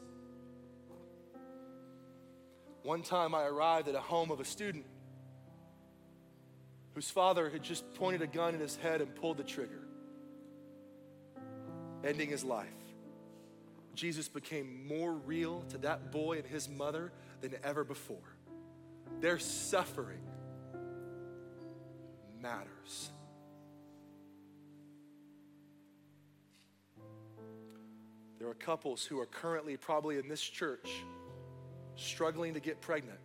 One 2.82 3.02
time 3.02 3.34
I 3.34 3.44
arrived 3.44 3.88
at 3.88 3.94
a 3.94 4.00
home 4.00 4.30
of 4.30 4.40
a 4.40 4.44
student 4.44 4.84
whose 6.94 7.08
father 7.08 7.48
had 7.48 7.62
just 7.62 7.94
pointed 7.94 8.22
a 8.22 8.26
gun 8.26 8.54
in 8.54 8.60
his 8.60 8.76
head 8.76 9.00
and 9.00 9.14
pulled 9.14 9.36
the 9.38 9.44
trigger, 9.44 9.82
ending 12.04 12.28
his 12.28 12.44
life. 12.44 12.68
Jesus 13.94 14.28
became 14.28 14.86
more 14.86 15.12
real 15.12 15.62
to 15.68 15.78
that 15.78 16.10
boy 16.10 16.38
and 16.38 16.46
his 16.46 16.68
mother 16.68 17.12
than 17.40 17.54
ever 17.62 17.84
before. 17.84 18.36
Their 19.20 19.38
suffering 19.38 20.22
matters. 22.40 23.12
There 28.38 28.48
are 28.48 28.54
couples 28.54 29.04
who 29.04 29.20
are 29.20 29.26
currently 29.26 29.76
probably 29.76 30.18
in 30.18 30.28
this 30.28 30.42
church 30.42 30.88
struggling 31.96 32.54
to 32.54 32.60
get 32.60 32.80
pregnant. 32.80 33.18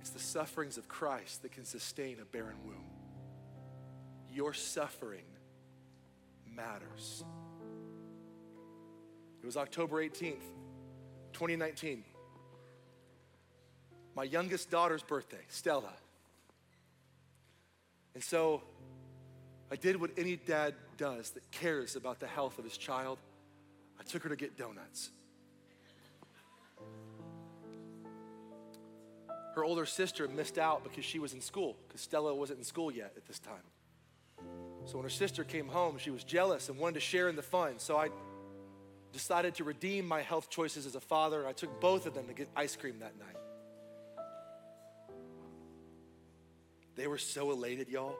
It's 0.00 0.10
the 0.10 0.18
sufferings 0.18 0.78
of 0.78 0.88
Christ 0.88 1.42
that 1.42 1.52
can 1.52 1.64
sustain 1.64 2.18
a 2.20 2.24
barren 2.24 2.56
womb. 2.64 2.84
Your 4.32 4.54
suffering 4.54 5.24
matters. 6.46 7.24
It 9.42 9.46
was 9.46 9.56
October 9.56 10.02
18th, 10.02 10.42
2019. 11.32 12.04
My 14.14 14.24
youngest 14.24 14.70
daughter's 14.70 15.02
birthday, 15.02 15.44
Stella. 15.48 15.92
And 18.14 18.24
so 18.24 18.62
I 19.70 19.76
did 19.76 20.00
what 20.00 20.10
any 20.16 20.36
dad 20.36 20.74
does 20.96 21.30
that 21.30 21.48
cares 21.50 21.94
about 21.94 22.18
the 22.18 22.26
health 22.26 22.58
of 22.58 22.64
his 22.64 22.76
child. 22.76 23.18
I 24.00 24.02
took 24.02 24.22
her 24.22 24.28
to 24.28 24.36
get 24.36 24.56
donuts. 24.56 25.10
Her 29.58 29.64
older 29.64 29.86
sister 29.86 30.28
missed 30.28 30.56
out 30.56 30.84
because 30.84 31.04
she 31.04 31.18
was 31.18 31.32
in 31.32 31.40
school, 31.40 31.76
because 31.88 32.00
Stella 32.00 32.32
wasn't 32.32 32.60
in 32.60 32.64
school 32.64 32.92
yet 32.92 33.12
at 33.16 33.26
this 33.26 33.40
time. 33.40 33.56
So 34.84 34.98
when 34.98 35.02
her 35.02 35.10
sister 35.10 35.42
came 35.42 35.66
home, 35.66 35.98
she 35.98 36.12
was 36.12 36.22
jealous 36.22 36.68
and 36.68 36.78
wanted 36.78 36.94
to 36.94 37.00
share 37.00 37.28
in 37.28 37.34
the 37.34 37.42
fun. 37.42 37.80
So 37.80 37.96
I 37.96 38.10
decided 39.12 39.56
to 39.56 39.64
redeem 39.64 40.06
my 40.06 40.22
health 40.22 40.48
choices 40.48 40.86
as 40.86 40.94
a 40.94 41.00
father. 41.00 41.44
I 41.44 41.52
took 41.54 41.80
both 41.80 42.06
of 42.06 42.14
them 42.14 42.28
to 42.28 42.34
get 42.34 42.48
ice 42.54 42.76
cream 42.76 43.00
that 43.00 43.18
night. 43.18 43.34
They 46.94 47.08
were 47.08 47.18
so 47.18 47.50
elated, 47.50 47.88
y'all, 47.88 48.14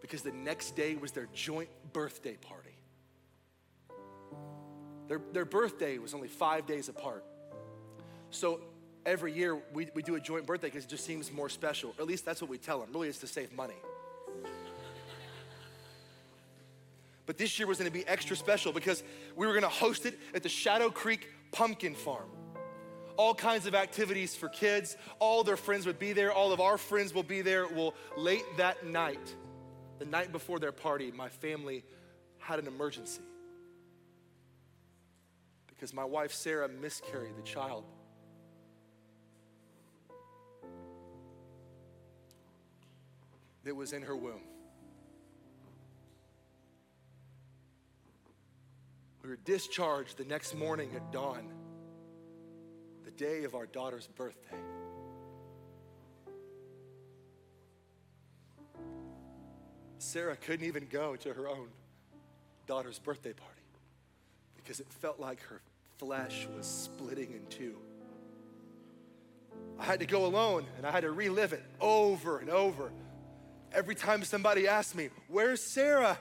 because 0.00 0.22
the 0.22 0.30
next 0.30 0.76
day 0.76 0.94
was 0.94 1.10
their 1.10 1.26
joint 1.34 1.70
birthday 1.92 2.36
party. 2.36 2.76
Their, 5.08 5.20
their 5.32 5.44
birthday 5.44 5.98
was 5.98 6.14
only 6.14 6.28
five 6.28 6.66
days 6.66 6.88
apart. 6.88 7.24
So 8.30 8.60
every 9.06 9.32
year 9.32 9.58
we, 9.72 9.88
we 9.94 10.02
do 10.02 10.14
a 10.14 10.20
joint 10.20 10.46
birthday 10.46 10.68
because 10.68 10.84
it 10.84 10.90
just 10.90 11.04
seems 11.04 11.32
more 11.32 11.48
special. 11.48 11.90
Or 11.98 12.02
at 12.02 12.08
least 12.08 12.24
that's 12.24 12.40
what 12.40 12.50
we 12.50 12.58
tell 12.58 12.80
them. 12.80 12.90
Really, 12.92 13.08
it's 13.08 13.18
to 13.18 13.26
save 13.26 13.52
money. 13.52 13.76
But 17.24 17.38
this 17.38 17.58
year 17.58 17.68
was 17.68 17.78
gonna 17.78 17.90
be 17.90 18.06
extra 18.06 18.36
special 18.36 18.72
because 18.72 19.02
we 19.36 19.46
were 19.46 19.54
gonna 19.54 19.68
host 19.68 20.06
it 20.06 20.18
at 20.34 20.42
the 20.42 20.48
Shadow 20.48 20.90
Creek 20.90 21.28
Pumpkin 21.52 21.94
Farm. 21.94 22.28
All 23.16 23.34
kinds 23.34 23.66
of 23.66 23.74
activities 23.74 24.34
for 24.34 24.48
kids. 24.48 24.96
All 25.18 25.44
their 25.44 25.56
friends 25.56 25.86
would 25.86 25.98
be 25.98 26.12
there. 26.12 26.32
All 26.32 26.52
of 26.52 26.60
our 26.60 26.78
friends 26.78 27.14
will 27.14 27.22
be 27.22 27.42
there. 27.42 27.68
Well, 27.68 27.94
late 28.16 28.44
that 28.56 28.86
night, 28.86 29.34
the 29.98 30.06
night 30.06 30.32
before 30.32 30.58
their 30.58 30.72
party, 30.72 31.12
my 31.12 31.28
family 31.28 31.84
had 32.38 32.58
an 32.58 32.66
emergency 32.66 33.22
because 35.68 35.94
my 35.94 36.04
wife 36.04 36.32
Sarah 36.32 36.68
miscarried 36.68 37.36
the 37.36 37.42
child 37.42 37.84
that 43.64 43.74
was 43.74 43.92
in 43.92 44.02
her 44.02 44.16
womb. 44.16 44.42
We 49.22 49.28
were 49.28 49.36
discharged 49.36 50.16
the 50.16 50.24
next 50.24 50.56
morning 50.56 50.90
at 50.96 51.12
dawn, 51.12 51.48
the 53.04 53.12
day 53.12 53.44
of 53.44 53.54
our 53.54 53.66
daughter's 53.66 54.08
birthday. 54.08 54.56
Sarah 59.98 60.36
couldn't 60.36 60.66
even 60.66 60.88
go 60.90 61.14
to 61.16 61.32
her 61.32 61.48
own 61.48 61.68
daughter's 62.66 62.98
birthday 62.98 63.32
party 63.32 63.62
because 64.56 64.80
it 64.80 64.86
felt 64.88 65.20
like 65.20 65.40
her 65.42 65.60
flesh 65.98 66.48
was 66.56 66.66
splitting 66.66 67.32
in 67.32 67.46
two. 67.46 67.76
I 69.78 69.84
had 69.84 70.00
to 70.00 70.06
go 70.06 70.26
alone 70.26 70.66
and 70.76 70.84
I 70.84 70.90
had 70.90 71.02
to 71.02 71.12
relive 71.12 71.52
it 71.52 71.64
over 71.80 72.38
and 72.38 72.50
over 72.50 72.90
every 73.74 73.94
time 73.94 74.22
somebody 74.24 74.68
asked 74.68 74.94
me, 74.94 75.10
Where's 75.28 75.62
Sarah? 75.62 76.18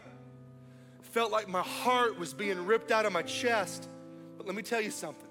felt 1.12 1.32
like 1.32 1.50
my 1.50 1.62
heart 1.62 2.18
was 2.18 2.34
being 2.34 2.66
ripped 2.66 2.90
out 2.90 3.06
of 3.06 3.12
my 3.12 3.22
chest. 3.22 3.88
But 4.38 4.46
let 4.48 4.56
me 4.56 4.62
tell 4.62 4.80
you 4.82 4.92
something. 4.92 5.28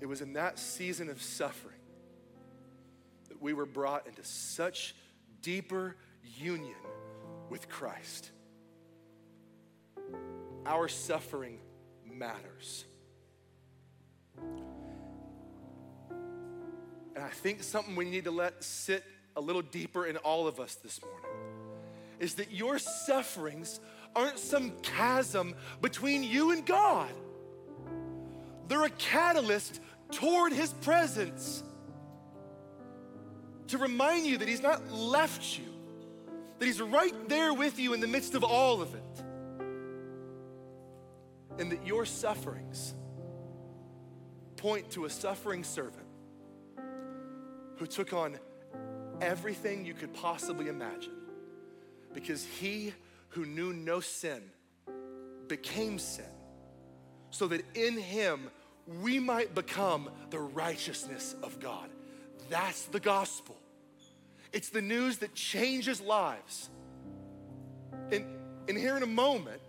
It 0.00 0.06
was 0.06 0.20
in 0.20 0.34
that 0.34 0.58
season 0.58 1.10
of 1.10 1.20
suffering 1.20 1.74
that 3.28 3.42
we 3.42 3.52
were 3.52 3.66
brought 3.66 4.06
into 4.06 4.24
such 4.24 4.94
deeper 5.42 5.96
union 6.38 6.76
with 7.50 7.68
Christ. 7.68 8.30
Our 10.64 10.88
suffering 10.88 11.58
matters. 12.06 12.84
And 17.16 17.24
I 17.24 17.30
think 17.30 17.62
something 17.62 17.96
we 17.96 18.08
need 18.08 18.24
to 18.24 18.30
let 18.30 18.62
sit 18.62 19.04
a 19.36 19.40
little 19.40 19.62
deeper 19.62 20.06
in 20.06 20.16
all 20.18 20.46
of 20.46 20.60
us 20.60 20.74
this 20.76 21.00
morning 21.02 21.20
is 22.18 22.34
that 22.34 22.52
your 22.52 22.78
sufferings 22.78 23.80
aren't 24.14 24.38
some 24.38 24.72
chasm 24.82 25.54
between 25.80 26.22
you 26.22 26.50
and 26.50 26.66
God. 26.66 27.10
They're 28.68 28.84
a 28.84 28.90
catalyst 28.90 29.80
toward 30.12 30.52
His 30.52 30.72
presence 30.72 31.64
to 33.68 33.78
remind 33.78 34.26
you 34.26 34.38
that 34.38 34.48
He's 34.48 34.62
not 34.62 34.92
left 34.92 35.58
you, 35.58 35.64
that 36.58 36.66
He's 36.66 36.80
right 36.80 37.28
there 37.28 37.54
with 37.54 37.78
you 37.78 37.94
in 37.94 38.00
the 38.00 38.08
midst 38.08 38.34
of 38.34 38.44
all 38.44 38.82
of 38.82 38.94
it, 38.94 39.24
and 41.58 41.72
that 41.72 41.86
your 41.86 42.04
sufferings 42.04 42.94
point 44.56 44.90
to 44.90 45.06
a 45.06 45.10
suffering 45.10 45.64
servant 45.64 46.06
who 47.76 47.86
took 47.86 48.12
on 48.12 48.38
everything 49.20 49.84
you 49.84 49.94
could 49.94 50.12
possibly 50.14 50.68
imagine 50.68 51.12
because 52.12 52.44
he 52.44 52.92
who 53.30 53.44
knew 53.44 53.72
no 53.72 54.00
sin 54.00 54.42
became 55.48 55.98
sin 55.98 56.24
so 57.30 57.46
that 57.48 57.62
in 57.74 57.96
him 57.96 58.50
we 59.02 59.18
might 59.18 59.54
become 59.54 60.10
the 60.30 60.38
righteousness 60.38 61.34
of 61.42 61.60
God. 61.60 61.88
That's 62.48 62.84
the 62.86 63.00
gospel. 63.00 63.56
It's 64.52 64.70
the 64.70 64.82
news 64.82 65.18
that 65.18 65.34
changes 65.34 66.00
lives. 66.00 66.68
And, 68.10 68.24
and 68.68 68.76
here 68.76 68.96
in 68.96 69.04
a 69.04 69.06
moment, 69.06 69.60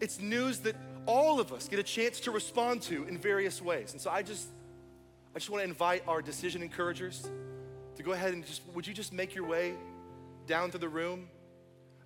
it's 0.00 0.20
news 0.20 0.58
that 0.60 0.76
all 1.06 1.40
of 1.40 1.52
us 1.52 1.68
get 1.68 1.78
a 1.78 1.84
chance 1.84 2.20
to 2.20 2.30
respond 2.30 2.82
to 2.82 3.04
in 3.04 3.16
various 3.16 3.62
ways. 3.62 3.92
And 3.92 4.00
so 4.00 4.10
I 4.10 4.22
just 4.22 4.48
I 5.34 5.38
just 5.38 5.50
want 5.50 5.64
to 5.64 5.68
invite 5.68 6.04
our 6.06 6.22
decision 6.22 6.62
encouragers 6.62 7.28
to 7.96 8.02
go 8.02 8.12
ahead 8.12 8.32
and 8.32 8.44
just, 8.44 8.62
would 8.74 8.86
you 8.86 8.94
just 8.94 9.12
make 9.12 9.34
your 9.34 9.46
way 9.46 9.74
down 10.46 10.70
to 10.72 10.78
the 10.78 10.88
room? 10.88 11.28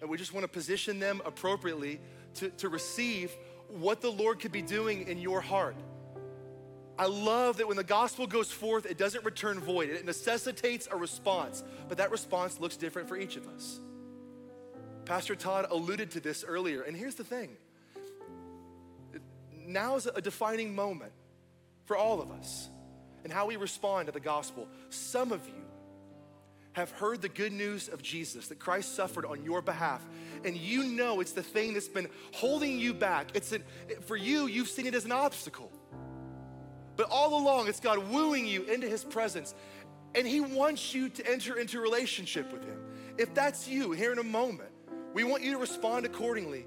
And 0.00 0.08
we 0.08 0.16
just 0.16 0.32
want 0.32 0.44
to 0.44 0.48
position 0.48 0.98
them 0.98 1.20
appropriately 1.24 2.00
to, 2.34 2.50
to 2.50 2.68
receive 2.68 3.32
what 3.68 4.00
the 4.00 4.10
Lord 4.10 4.40
could 4.40 4.52
be 4.52 4.62
doing 4.62 5.08
in 5.08 5.18
your 5.18 5.40
heart. 5.40 5.76
I 6.98 7.06
love 7.06 7.58
that 7.58 7.68
when 7.68 7.76
the 7.76 7.84
gospel 7.84 8.26
goes 8.26 8.50
forth, 8.50 8.84
it 8.86 8.98
doesn't 8.98 9.24
return 9.24 9.60
void. 9.60 9.88
It 9.90 10.04
necessitates 10.04 10.88
a 10.90 10.96
response, 10.96 11.62
but 11.88 11.98
that 11.98 12.10
response 12.10 12.58
looks 12.58 12.76
different 12.76 13.08
for 13.08 13.16
each 13.16 13.36
of 13.36 13.46
us. 13.48 13.78
Pastor 15.04 15.36
Todd 15.36 15.66
alluded 15.70 16.10
to 16.12 16.20
this 16.20 16.44
earlier, 16.44 16.82
and 16.82 16.96
here's 16.96 17.14
the 17.14 17.24
thing 17.24 17.56
now 19.68 19.96
is 19.96 20.06
a 20.06 20.20
defining 20.22 20.74
moment 20.74 21.12
for 21.84 21.96
all 21.96 22.20
of 22.20 22.30
us 22.30 22.68
and 23.22 23.32
how 23.32 23.46
we 23.46 23.56
respond 23.56 24.06
to 24.06 24.12
the 24.12 24.20
gospel. 24.20 24.66
Some 24.88 25.30
of 25.30 25.46
you 25.46 25.67
have 26.78 26.92
heard 26.92 27.20
the 27.20 27.28
good 27.28 27.52
news 27.52 27.88
of 27.88 28.02
Jesus, 28.02 28.46
that 28.48 28.60
Christ 28.60 28.94
suffered 28.94 29.26
on 29.26 29.44
your 29.44 29.60
behalf, 29.60 30.00
and 30.44 30.56
you 30.56 30.84
know 30.84 31.20
it's 31.20 31.32
the 31.32 31.42
thing 31.42 31.74
that's 31.74 31.88
been 31.88 32.08
holding 32.32 32.78
you 32.78 32.94
back. 32.94 33.30
It's 33.34 33.50
an, 33.50 33.64
for 34.06 34.16
you, 34.16 34.46
you've 34.46 34.68
seen 34.68 34.86
it 34.86 34.94
as 34.94 35.04
an 35.04 35.10
obstacle. 35.10 35.72
But 36.96 37.08
all 37.10 37.36
along, 37.40 37.66
it's 37.66 37.80
God 37.80 37.98
wooing 38.10 38.46
you 38.46 38.62
into 38.62 38.88
his 38.88 39.02
presence, 39.02 39.54
and 40.14 40.24
he 40.26 40.40
wants 40.40 40.94
you 40.94 41.08
to 41.08 41.28
enter 41.28 41.58
into 41.58 41.80
relationship 41.80 42.52
with 42.52 42.64
him. 42.64 42.78
If 43.18 43.34
that's 43.34 43.66
you 43.66 43.90
here 43.90 44.12
in 44.12 44.18
a 44.18 44.24
moment, 44.24 44.70
we 45.12 45.24
want 45.24 45.42
you 45.42 45.52
to 45.52 45.58
respond 45.58 46.06
accordingly 46.06 46.64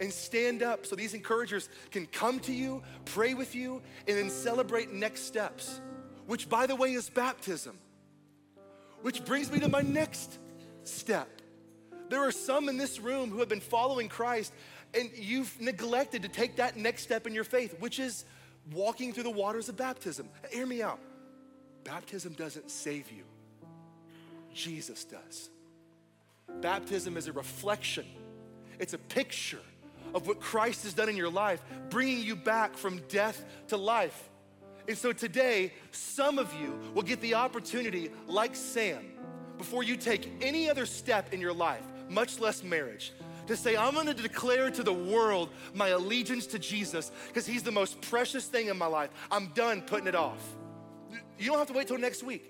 and 0.00 0.12
stand 0.12 0.62
up 0.62 0.84
so 0.84 0.94
these 0.94 1.14
encouragers 1.14 1.70
can 1.90 2.04
come 2.04 2.40
to 2.40 2.52
you, 2.52 2.82
pray 3.06 3.32
with 3.32 3.54
you, 3.54 3.80
and 4.06 4.18
then 4.18 4.28
celebrate 4.28 4.92
next 4.92 5.22
steps, 5.22 5.80
which, 6.26 6.46
by 6.46 6.66
the 6.66 6.76
way, 6.76 6.92
is 6.92 7.08
baptism. 7.08 7.78
Which 9.02 9.24
brings 9.24 9.50
me 9.50 9.60
to 9.60 9.68
my 9.68 9.82
next 9.82 10.38
step. 10.84 11.28
There 12.08 12.20
are 12.20 12.32
some 12.32 12.68
in 12.68 12.76
this 12.76 13.00
room 13.00 13.30
who 13.30 13.38
have 13.40 13.48
been 13.48 13.60
following 13.60 14.08
Christ 14.08 14.52
and 14.94 15.10
you've 15.14 15.60
neglected 15.60 16.22
to 16.22 16.28
take 16.28 16.56
that 16.56 16.76
next 16.76 17.02
step 17.02 17.26
in 17.26 17.34
your 17.34 17.44
faith, 17.44 17.76
which 17.80 17.98
is 17.98 18.24
walking 18.72 19.12
through 19.12 19.24
the 19.24 19.30
waters 19.30 19.68
of 19.68 19.76
baptism. 19.76 20.28
Hear 20.50 20.66
me 20.66 20.82
out. 20.82 21.00
Baptism 21.84 22.32
doesn't 22.32 22.70
save 22.70 23.10
you, 23.12 23.24
Jesus 24.52 25.04
does. 25.04 25.50
Baptism 26.60 27.16
is 27.16 27.28
a 27.28 27.32
reflection, 27.32 28.06
it's 28.78 28.94
a 28.94 28.98
picture 28.98 29.60
of 30.14 30.26
what 30.26 30.40
Christ 30.40 30.84
has 30.84 30.94
done 30.94 31.08
in 31.08 31.16
your 31.16 31.30
life, 31.30 31.62
bringing 31.90 32.24
you 32.24 32.36
back 32.36 32.76
from 32.76 33.02
death 33.08 33.44
to 33.68 33.76
life. 33.76 34.30
And 34.88 34.96
so 34.96 35.12
today, 35.12 35.72
some 35.90 36.38
of 36.38 36.52
you 36.54 36.78
will 36.94 37.02
get 37.02 37.20
the 37.20 37.34
opportunity, 37.34 38.10
like 38.26 38.54
Sam, 38.54 39.04
before 39.58 39.82
you 39.82 39.96
take 39.96 40.30
any 40.40 40.70
other 40.70 40.86
step 40.86 41.32
in 41.32 41.40
your 41.40 41.52
life, 41.52 41.82
much 42.08 42.38
less 42.38 42.62
marriage, 42.62 43.12
to 43.46 43.56
say, 43.56 43.76
I'm 43.76 43.94
gonna 43.94 44.14
declare 44.14 44.70
to 44.70 44.82
the 44.82 44.92
world 44.92 45.50
my 45.74 45.88
allegiance 45.88 46.46
to 46.48 46.58
Jesus 46.58 47.10
because 47.28 47.46
he's 47.46 47.62
the 47.62 47.72
most 47.72 48.00
precious 48.00 48.46
thing 48.46 48.68
in 48.68 48.76
my 48.76 48.86
life. 48.86 49.10
I'm 49.30 49.48
done 49.48 49.82
putting 49.82 50.06
it 50.06 50.14
off. 50.14 50.42
You 51.38 51.50
don't 51.50 51.58
have 51.58 51.68
to 51.68 51.72
wait 51.72 51.88
till 51.88 51.98
next 51.98 52.22
week. 52.22 52.44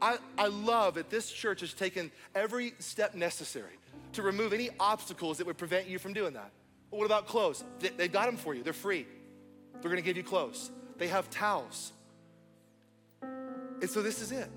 I, 0.00 0.18
I 0.36 0.46
love 0.46 0.94
that 0.94 1.10
this 1.10 1.30
church 1.30 1.60
has 1.60 1.72
taken 1.72 2.10
every 2.34 2.74
step 2.78 3.14
necessary 3.14 3.78
to 4.12 4.22
remove 4.22 4.52
any 4.52 4.70
obstacles 4.78 5.38
that 5.38 5.46
would 5.46 5.58
prevent 5.58 5.88
you 5.88 5.98
from 5.98 6.12
doing 6.12 6.34
that. 6.34 6.50
But 6.90 6.98
what 6.98 7.06
about 7.06 7.26
clothes? 7.26 7.64
They, 7.80 7.88
they've 7.88 8.12
got 8.12 8.26
them 8.26 8.36
for 8.36 8.54
you, 8.54 8.62
they're 8.62 8.72
free. 8.72 9.06
They're 9.80 9.90
gonna 9.90 10.02
give 10.02 10.16
you 10.16 10.24
clothes. 10.24 10.70
They 10.98 11.08
have 11.08 11.30
towels. 11.30 11.92
And 13.22 13.88
so 13.88 14.02
this 14.02 14.20
is 14.20 14.32
it. 14.32 14.50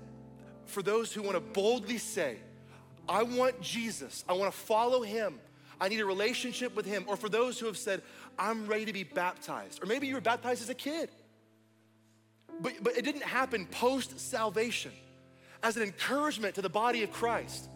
For 0.66 0.82
those 0.82 1.12
who 1.12 1.22
wanna 1.22 1.40
boldly 1.40 1.98
say, 1.98 2.38
I 3.08 3.22
want 3.22 3.60
Jesus, 3.60 4.24
I 4.28 4.32
wanna 4.34 4.52
follow 4.52 5.02
him, 5.02 5.38
I 5.80 5.88
need 5.88 6.00
a 6.00 6.06
relationship 6.06 6.76
with 6.76 6.86
him, 6.86 7.04
or 7.06 7.16
for 7.16 7.28
those 7.28 7.58
who 7.58 7.66
have 7.66 7.76
said, 7.76 8.02
I'm 8.38 8.66
ready 8.66 8.84
to 8.84 8.92
be 8.92 9.04
baptized, 9.04 9.82
or 9.82 9.86
maybe 9.86 10.06
you 10.06 10.14
were 10.14 10.20
baptized 10.20 10.62
as 10.62 10.68
a 10.68 10.74
kid, 10.74 11.10
but, 12.60 12.74
but 12.82 12.96
it 12.96 13.04
didn't 13.04 13.24
happen 13.24 13.66
post 13.66 14.18
salvation 14.20 14.92
as 15.62 15.76
an 15.76 15.82
encouragement 15.82 16.54
to 16.56 16.62
the 16.62 16.68
body 16.68 17.02
of 17.02 17.12
Christ. 17.12 17.68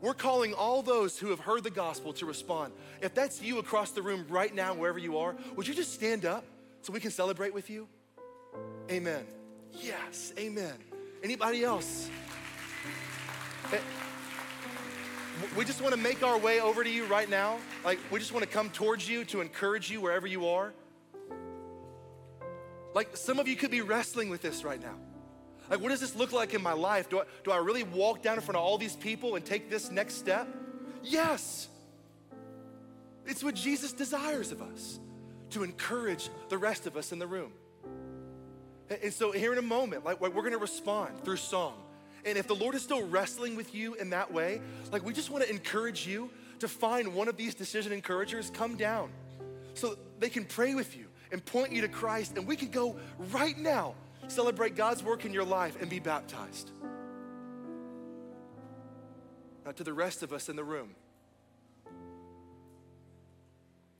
We're 0.00 0.14
calling 0.14 0.52
all 0.52 0.82
those 0.82 1.18
who 1.18 1.28
have 1.28 1.38
heard 1.38 1.62
the 1.62 1.70
gospel 1.70 2.12
to 2.14 2.26
respond. 2.26 2.72
If 3.00 3.14
that's 3.14 3.40
you 3.40 3.58
across 3.58 3.92
the 3.92 4.02
room 4.02 4.26
right 4.28 4.52
now, 4.52 4.74
wherever 4.74 4.98
you 4.98 5.18
are, 5.18 5.36
would 5.54 5.68
you 5.68 5.74
just 5.74 5.92
stand 5.92 6.24
up 6.24 6.44
so 6.82 6.92
we 6.92 7.00
can 7.00 7.10
celebrate 7.10 7.54
with 7.54 7.70
you? 7.70 7.88
Amen. 8.90 9.24
Yes, 9.72 10.32
amen. 10.38 10.74
Anybody 11.22 11.64
else? 11.64 12.10
Eh, 13.72 13.78
we 15.56 15.64
just 15.64 15.80
want 15.80 15.94
to 15.94 16.00
make 16.00 16.22
our 16.22 16.36
way 16.36 16.60
over 16.60 16.84
to 16.84 16.90
you 16.90 17.06
right 17.06 17.30
now. 17.30 17.58
Like, 17.84 17.98
we 18.10 18.18
just 18.18 18.32
want 18.32 18.44
to 18.44 18.50
come 18.50 18.68
towards 18.70 19.08
you 19.08 19.24
to 19.26 19.40
encourage 19.40 19.90
you 19.90 20.00
wherever 20.00 20.26
you 20.26 20.48
are. 20.48 20.72
Like, 22.94 23.16
some 23.16 23.38
of 23.38 23.48
you 23.48 23.56
could 23.56 23.70
be 23.70 23.80
wrestling 23.80 24.28
with 24.28 24.42
this 24.42 24.64
right 24.64 24.80
now. 24.80 24.96
Like, 25.70 25.80
what 25.80 25.88
does 25.88 26.00
this 26.00 26.14
look 26.14 26.32
like 26.32 26.52
in 26.52 26.62
my 26.62 26.74
life? 26.74 27.08
Do 27.08 27.20
I, 27.20 27.22
do 27.44 27.52
I 27.52 27.58
really 27.58 27.84
walk 27.84 28.22
down 28.22 28.34
in 28.34 28.40
front 28.42 28.56
of 28.56 28.64
all 28.64 28.76
these 28.76 28.96
people 28.96 29.36
and 29.36 29.44
take 29.44 29.70
this 29.70 29.90
next 29.90 30.16
step? 30.16 30.46
Yes. 31.02 31.68
It's 33.24 33.42
what 33.42 33.54
Jesus 33.54 33.92
desires 33.92 34.52
of 34.52 34.60
us 34.60 34.98
to 35.52 35.62
encourage 35.62 36.30
the 36.48 36.58
rest 36.58 36.86
of 36.86 36.96
us 36.96 37.12
in 37.12 37.18
the 37.18 37.26
room. 37.26 37.52
And 39.02 39.12
so, 39.12 39.32
here 39.32 39.52
in 39.52 39.58
a 39.58 39.62
moment, 39.62 40.04
like, 40.04 40.20
we're 40.20 40.42
gonna 40.42 40.58
respond 40.58 41.24
through 41.24 41.36
song. 41.36 41.74
And 42.24 42.36
if 42.36 42.46
the 42.46 42.54
Lord 42.54 42.74
is 42.74 42.82
still 42.82 43.06
wrestling 43.06 43.56
with 43.56 43.74
you 43.74 43.94
in 43.94 44.10
that 44.10 44.32
way, 44.32 44.60
like, 44.90 45.04
we 45.04 45.12
just 45.12 45.30
wanna 45.30 45.46
encourage 45.46 46.06
you 46.06 46.30
to 46.58 46.68
find 46.68 47.14
one 47.14 47.28
of 47.28 47.36
these 47.36 47.54
decision 47.54 47.92
encouragers, 47.92 48.50
come 48.50 48.76
down 48.76 49.10
so 49.74 49.96
they 50.18 50.28
can 50.28 50.44
pray 50.44 50.74
with 50.74 50.96
you 50.96 51.06
and 51.32 51.44
point 51.44 51.72
you 51.72 51.80
to 51.80 51.88
Christ, 51.88 52.36
and 52.36 52.46
we 52.46 52.56
can 52.56 52.68
go 52.68 52.96
right 53.32 53.58
now 53.58 53.94
celebrate 54.28 54.76
God's 54.76 55.02
work 55.02 55.24
in 55.24 55.32
your 55.32 55.44
life 55.44 55.80
and 55.80 55.90
be 55.90 55.98
baptized. 55.98 56.70
Now, 59.64 59.72
to 59.72 59.84
the 59.84 59.92
rest 59.92 60.22
of 60.22 60.32
us 60.32 60.48
in 60.48 60.56
the 60.56 60.64
room, 60.64 60.94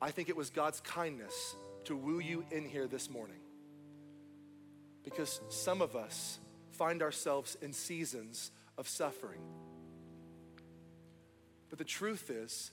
I 0.03 0.11
think 0.11 0.28
it 0.28 0.36
was 0.36 0.50
God's 0.50 0.80
kindness 0.80 1.55
to 1.84 1.96
woo 1.96 2.18
you 2.18 2.44
in 2.50 2.68
here 2.68 2.88
this 2.88 3.09
morning. 3.09 3.38
Because 5.05 5.40
some 5.48 5.80
of 5.80 5.94
us 5.94 6.40
find 6.72 7.03
ourselves 7.03 7.57
in 7.62 7.72
seasons 7.72 8.50
of 8.76 8.88
suffering. 8.88 9.38
But 11.70 11.78
the 11.78 11.84
truth 11.84 12.30
is, 12.30 12.72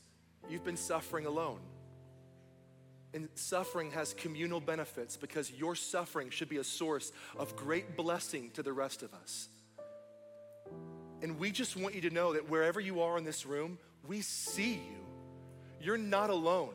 you've 0.50 0.64
been 0.64 0.76
suffering 0.76 1.28
alone. 1.28 1.60
And 3.14 3.30
suffering 3.36 3.92
has 3.92 4.16
communal 4.16 4.60
benefits 4.60 5.16
because 5.16 5.52
your 5.52 5.76
suffering 5.76 6.32
should 6.32 6.50
be 6.50 6.58
a 6.58 6.64
source 6.64 7.12
of 7.38 7.56
great 7.56 7.96
blessing 7.96 8.50
to 8.56 8.64
the 8.64 8.74
rest 8.74 9.04
of 9.04 9.14
us. 9.14 9.50
And 11.22 11.38
we 11.38 11.52
just 11.52 11.78
want 11.78 11.94
you 11.94 12.02
to 12.02 12.10
know 12.10 12.34
that 12.34 12.50
wherever 12.50 12.80
you 12.80 13.02
are 13.02 13.20
in 13.20 13.24
this 13.24 13.46
room, 13.46 13.78
we 14.08 14.22
see 14.22 14.74
you. 14.74 15.06
You're 15.80 15.98
not 15.98 16.32
alone. 16.32 16.74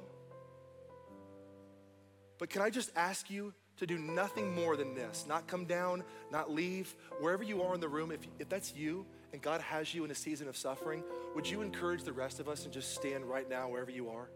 But 2.44 2.50
can 2.50 2.60
I 2.60 2.68
just 2.68 2.90
ask 2.94 3.30
you 3.30 3.54
to 3.78 3.86
do 3.86 3.96
nothing 3.96 4.54
more 4.54 4.76
than 4.76 4.94
this? 4.94 5.24
Not 5.26 5.46
come 5.46 5.64
down, 5.64 6.04
not 6.30 6.52
leave. 6.52 6.94
Wherever 7.18 7.42
you 7.42 7.62
are 7.62 7.74
in 7.74 7.80
the 7.80 7.88
room, 7.88 8.12
if, 8.12 8.20
if 8.38 8.50
that's 8.50 8.74
you 8.74 9.06
and 9.32 9.40
God 9.40 9.62
has 9.62 9.94
you 9.94 10.04
in 10.04 10.10
a 10.10 10.14
season 10.14 10.46
of 10.46 10.54
suffering, 10.54 11.02
would 11.34 11.48
you 11.48 11.62
encourage 11.62 12.02
the 12.02 12.12
rest 12.12 12.40
of 12.40 12.48
us 12.50 12.64
and 12.64 12.70
just 12.74 12.94
stand 12.94 13.24
right 13.24 13.48
now 13.48 13.70
wherever 13.70 13.90
you 13.90 14.10
are? 14.10 14.28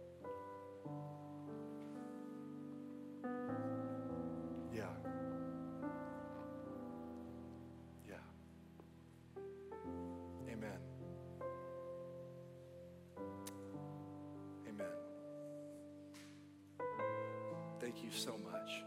You 18.13 18.19
so 18.19 18.37
much. 18.51 18.85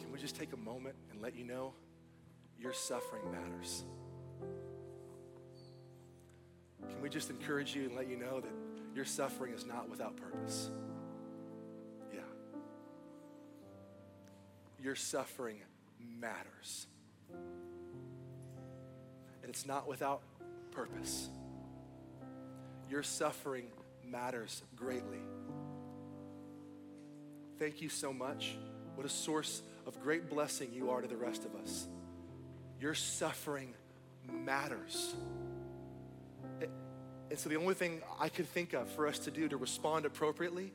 Can 0.00 0.10
we 0.12 0.18
just 0.18 0.36
take 0.36 0.52
a 0.52 0.56
moment 0.56 0.94
and 1.10 1.20
let 1.20 1.36
you 1.36 1.44
know 1.44 1.74
your 2.58 2.72
suffering 2.72 3.30
matters? 3.30 3.84
Can 6.88 7.00
we 7.00 7.08
just 7.08 7.30
encourage 7.30 7.74
you 7.74 7.84
and 7.84 7.94
let 7.94 8.08
you 8.08 8.16
know 8.16 8.40
that 8.40 8.52
your 8.94 9.04
suffering 9.04 9.52
is 9.54 9.64
not 9.64 9.88
without 9.88 10.16
purpose? 10.16 10.70
Yeah. 12.12 12.20
Your 14.80 14.94
suffering 14.94 15.58
matters. 16.00 16.86
And 19.42 19.48
it's 19.48 19.66
not 19.66 19.86
without 19.86 20.22
purpose. 20.72 21.28
Your 22.90 23.02
suffering 23.02 23.66
matters 24.04 24.62
greatly. 24.76 25.20
Thank 27.62 27.80
you 27.80 27.88
so 27.88 28.12
much. 28.12 28.56
What 28.96 29.06
a 29.06 29.08
source 29.08 29.62
of 29.86 30.02
great 30.02 30.28
blessing 30.28 30.72
you 30.72 30.90
are 30.90 31.00
to 31.00 31.06
the 31.06 31.16
rest 31.16 31.44
of 31.44 31.54
us. 31.54 31.86
Your 32.80 32.92
suffering 32.92 33.72
matters. 34.28 35.14
And 37.30 37.38
so, 37.38 37.48
the 37.48 37.54
only 37.54 37.74
thing 37.74 38.02
I 38.18 38.30
could 38.30 38.48
think 38.48 38.72
of 38.72 38.90
for 38.90 39.06
us 39.06 39.20
to 39.20 39.30
do 39.30 39.48
to 39.48 39.56
respond 39.56 40.06
appropriately 40.06 40.72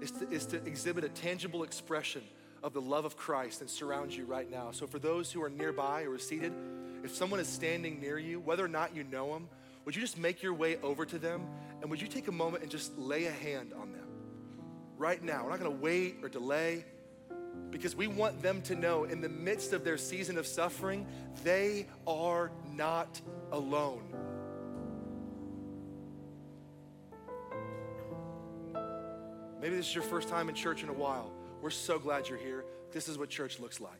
is 0.00 0.12
to, 0.12 0.30
is 0.30 0.46
to 0.46 0.64
exhibit 0.64 1.02
a 1.02 1.08
tangible 1.08 1.64
expression 1.64 2.22
of 2.62 2.72
the 2.72 2.80
love 2.80 3.04
of 3.04 3.16
Christ 3.16 3.58
that 3.58 3.68
surrounds 3.68 4.16
you 4.16 4.26
right 4.26 4.48
now. 4.48 4.70
So, 4.70 4.86
for 4.86 5.00
those 5.00 5.32
who 5.32 5.42
are 5.42 5.50
nearby 5.50 6.02
or 6.02 6.18
seated, 6.18 6.52
if 7.02 7.16
someone 7.16 7.40
is 7.40 7.48
standing 7.48 8.00
near 8.00 8.20
you, 8.20 8.38
whether 8.38 8.64
or 8.64 8.68
not 8.68 8.94
you 8.94 9.02
know 9.02 9.32
them, 9.32 9.48
would 9.84 9.96
you 9.96 10.02
just 10.02 10.18
make 10.18 10.40
your 10.40 10.54
way 10.54 10.76
over 10.84 11.04
to 11.04 11.18
them 11.18 11.48
and 11.80 11.90
would 11.90 12.00
you 12.00 12.06
take 12.06 12.28
a 12.28 12.32
moment 12.32 12.62
and 12.62 12.70
just 12.70 12.96
lay 12.96 13.24
a 13.24 13.32
hand 13.32 13.72
on? 13.72 13.85
Right 14.98 15.22
now. 15.22 15.44
We're 15.44 15.50
not 15.50 15.58
gonna 15.58 15.70
wait 15.70 16.16
or 16.22 16.28
delay 16.28 16.84
because 17.70 17.96
we 17.96 18.06
want 18.06 18.40
them 18.42 18.62
to 18.62 18.74
know 18.74 19.04
in 19.04 19.20
the 19.20 19.28
midst 19.28 19.72
of 19.72 19.84
their 19.84 19.98
season 19.98 20.38
of 20.38 20.46
suffering, 20.46 21.06
they 21.44 21.86
are 22.06 22.50
not 22.72 23.20
alone. 23.52 24.02
Maybe 29.60 29.76
this 29.76 29.88
is 29.88 29.94
your 29.94 30.04
first 30.04 30.28
time 30.28 30.48
in 30.48 30.54
church 30.54 30.82
in 30.82 30.88
a 30.88 30.92
while. 30.92 31.32
We're 31.60 31.70
so 31.70 31.98
glad 31.98 32.28
you're 32.28 32.38
here. 32.38 32.64
This 32.92 33.08
is 33.08 33.18
what 33.18 33.28
church 33.28 33.58
looks 33.58 33.80
like. 33.80 33.98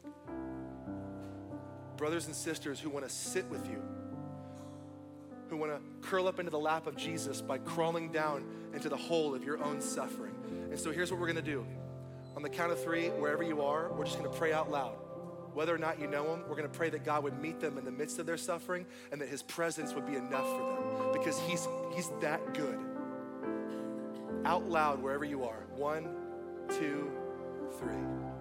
Brothers 1.97 2.26
and 2.26 2.34
sisters 2.34 2.78
who 2.78 2.90
want 2.90 3.07
to 3.07 3.12
sit 3.12 3.47
with 3.51 3.66
you, 3.68 3.82
who 5.49 5.57
want 5.57 5.72
to 5.72 6.09
curl 6.09 6.28
up 6.28 6.38
into 6.38 6.51
the 6.51 6.59
lap 6.59 6.86
of 6.86 6.97
Jesus 6.97 7.40
by 7.40 7.59
crawling 7.59 8.11
down 8.11 8.44
into 8.74 8.88
the 8.88 8.97
hole 8.97 9.34
of 9.34 9.44
your 9.44 9.62
own 9.62 9.80
suffering. 9.80 10.34
And 10.70 10.78
so 10.78 10.90
here's 10.90 11.11
what 11.11 11.20
we're 11.20 11.26
gonna 11.28 11.42
do. 11.42 11.66
On 12.36 12.42
the 12.42 12.49
count 12.49 12.72
of 12.72 12.82
three, 12.82 13.09
wherever 13.09 13.42
you 13.42 13.62
are, 13.62 13.90
we're 13.92 14.05
just 14.05 14.18
gonna 14.18 14.28
pray 14.30 14.53
out 14.53 14.70
loud. 14.70 14.97
Whether 15.55 15.74
or 15.74 15.78
not 15.78 15.99
you 15.99 16.07
know 16.07 16.24
them, 16.24 16.44
we're 16.49 16.57
gonna 16.57 16.68
pray 16.68 16.90
that 16.90 17.05
God 17.05 17.24
would 17.24 17.40
meet 17.40 17.61
them 17.61 17.78
in 17.78 17.84
the 17.84 17.90
midst 17.90 18.18
of 18.18 18.26
their 18.26 18.36
suffering 18.36 18.84
and 19.11 19.20
that 19.20 19.28
his 19.28 19.42
presence 19.42 19.94
would 19.94 20.07
be 20.07 20.16
enough 20.16 20.47
for 20.47 21.03
them 21.03 21.12
because 21.12 21.38
he's, 21.40 21.66
he's 21.94 22.11
that 22.20 22.53
good. 22.53 22.78
Out 24.44 24.68
loud, 24.68 25.03
wherever 25.03 25.24
you 25.24 25.44
are. 25.44 25.64
One, 25.74 26.09
two, 26.68 27.11
three. 27.78 28.36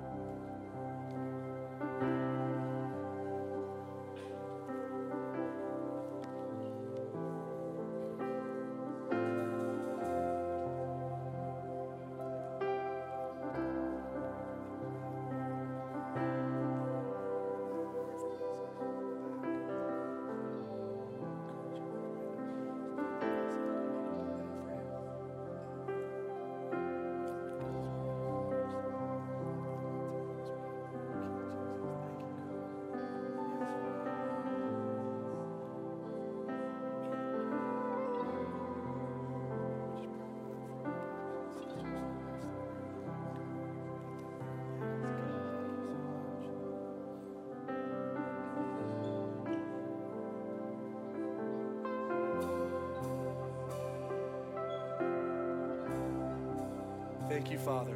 Thank 57.28 57.50
you, 57.50 57.58
Father, 57.58 57.96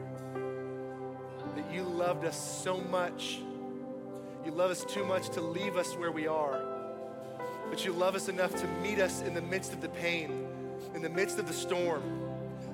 that 1.56 1.72
you 1.72 1.84
loved 1.84 2.26
us 2.26 2.62
so 2.64 2.78
much. 2.78 3.40
You 4.44 4.52
love 4.52 4.72
us 4.72 4.84
too 4.84 5.06
much 5.06 5.30
to 5.30 5.42
leave 5.42 5.78
us 5.78 5.96
where 5.96 6.12
we 6.12 6.26
are, 6.28 6.60
but 7.70 7.86
you 7.86 7.94
love 7.94 8.16
us 8.16 8.28
enough 8.28 8.56
to 8.56 8.68
meet 8.82 9.00
us 9.00 9.22
in 9.22 9.36
the 9.36 9.42
midst 9.42 9.72
of 9.72 9.82
the 9.82 9.90
pain, 9.90 10.48
in 10.96 11.04
the 11.04 11.10
midst 11.10 11.38
of 11.38 11.48
the 11.48 11.54
storm, 11.54 12.02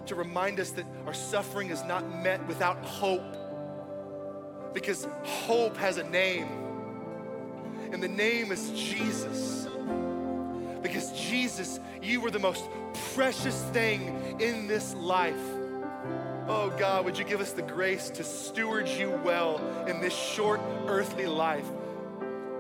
to 0.06 0.16
remind 0.16 0.60
us 0.60 0.70
that 0.72 0.86
our 1.06 1.14
suffering 1.14 1.72
is 1.72 1.84
not 1.84 2.08
met 2.24 2.46
without 2.48 2.84
hope, 2.86 3.36
because 4.74 5.08
hope 5.24 5.76
has 5.76 5.98
a 5.98 6.10
name, 6.10 6.48
and 7.92 8.02
the 8.02 8.08
name 8.08 8.52
is 8.54 8.72
Jesus. 8.72 9.68
Because 10.82 11.12
Jesus, 11.20 11.82
you 12.02 12.22
were 12.22 12.32
the 12.32 12.40
most 12.40 12.64
precious 13.14 13.62
thing 13.74 14.38
in 14.40 14.68
this 14.68 14.94
life. 14.94 15.36
Oh 16.48 16.70
God, 16.78 17.06
would 17.06 17.18
you 17.18 17.24
give 17.24 17.42
us 17.42 17.54
the 17.54 17.64
grace 17.64 18.12
to 18.12 18.24
steward 18.24 18.88
you 18.88 19.10
well 19.24 19.60
in 19.88 20.00
this 20.00 20.16
short 20.16 20.62
earthly 20.86 21.26
life 21.26 21.66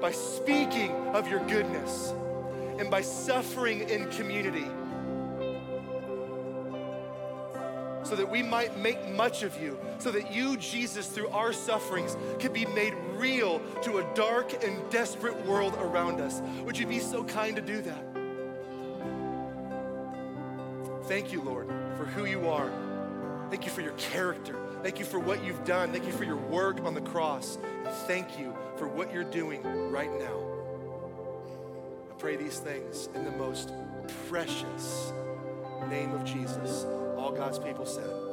by 0.01 0.11
speaking 0.11 0.91
of 1.13 1.29
your 1.29 1.39
goodness 1.47 2.11
and 2.79 2.89
by 2.89 3.01
suffering 3.01 3.87
in 3.87 4.09
community 4.09 4.65
so 8.03 8.15
that 8.15 8.29
we 8.29 8.41
might 8.41 8.75
make 8.77 9.07
much 9.09 9.43
of 9.43 9.59
you, 9.61 9.79
so 9.99 10.11
that 10.11 10.33
you, 10.33 10.57
Jesus, 10.57 11.07
through 11.07 11.27
our 11.29 11.53
sufferings, 11.53 12.17
could 12.39 12.53
be 12.53 12.65
made 12.67 12.93
real 13.13 13.59
to 13.81 13.97
a 13.97 14.13
dark 14.15 14.63
and 14.63 14.77
desperate 14.89 15.45
world 15.45 15.75
around 15.79 16.19
us. 16.21 16.41
Would 16.63 16.77
you 16.77 16.87
be 16.87 16.99
so 16.99 17.23
kind 17.23 17.55
to 17.55 17.61
do 17.61 17.81
that? 17.81 18.05
Thank 21.07 21.31
you, 21.31 21.41
Lord, 21.41 21.67
for 21.97 22.05
who 22.05 22.25
you 22.25 22.47
are. 22.49 22.84
Thank 23.49 23.65
you 23.65 23.71
for 23.71 23.81
your 23.81 23.93
character. 23.93 24.55
Thank 24.81 24.99
you 24.99 25.05
for 25.05 25.19
what 25.19 25.43
you've 25.43 25.63
done. 25.65 25.91
Thank 25.91 26.05
you 26.05 26.11
for 26.11 26.23
your 26.23 26.35
work 26.35 26.81
on 26.81 26.93
the 26.93 27.01
cross. 27.01 27.57
And 27.85 27.93
thank 28.07 28.39
you 28.39 28.55
for 28.77 28.87
what 28.87 29.13
you're 29.13 29.23
doing 29.23 29.63
right 29.91 30.11
now. 30.19 30.39
I 32.11 32.13
pray 32.17 32.35
these 32.35 32.59
things 32.59 33.09
in 33.15 33.23
the 33.23 33.31
most 33.31 33.71
precious 34.29 35.11
name 35.89 36.11
of 36.11 36.23
Jesus. 36.25 36.85
All 37.17 37.31
God's 37.31 37.59
people 37.59 37.85
said. 37.85 38.24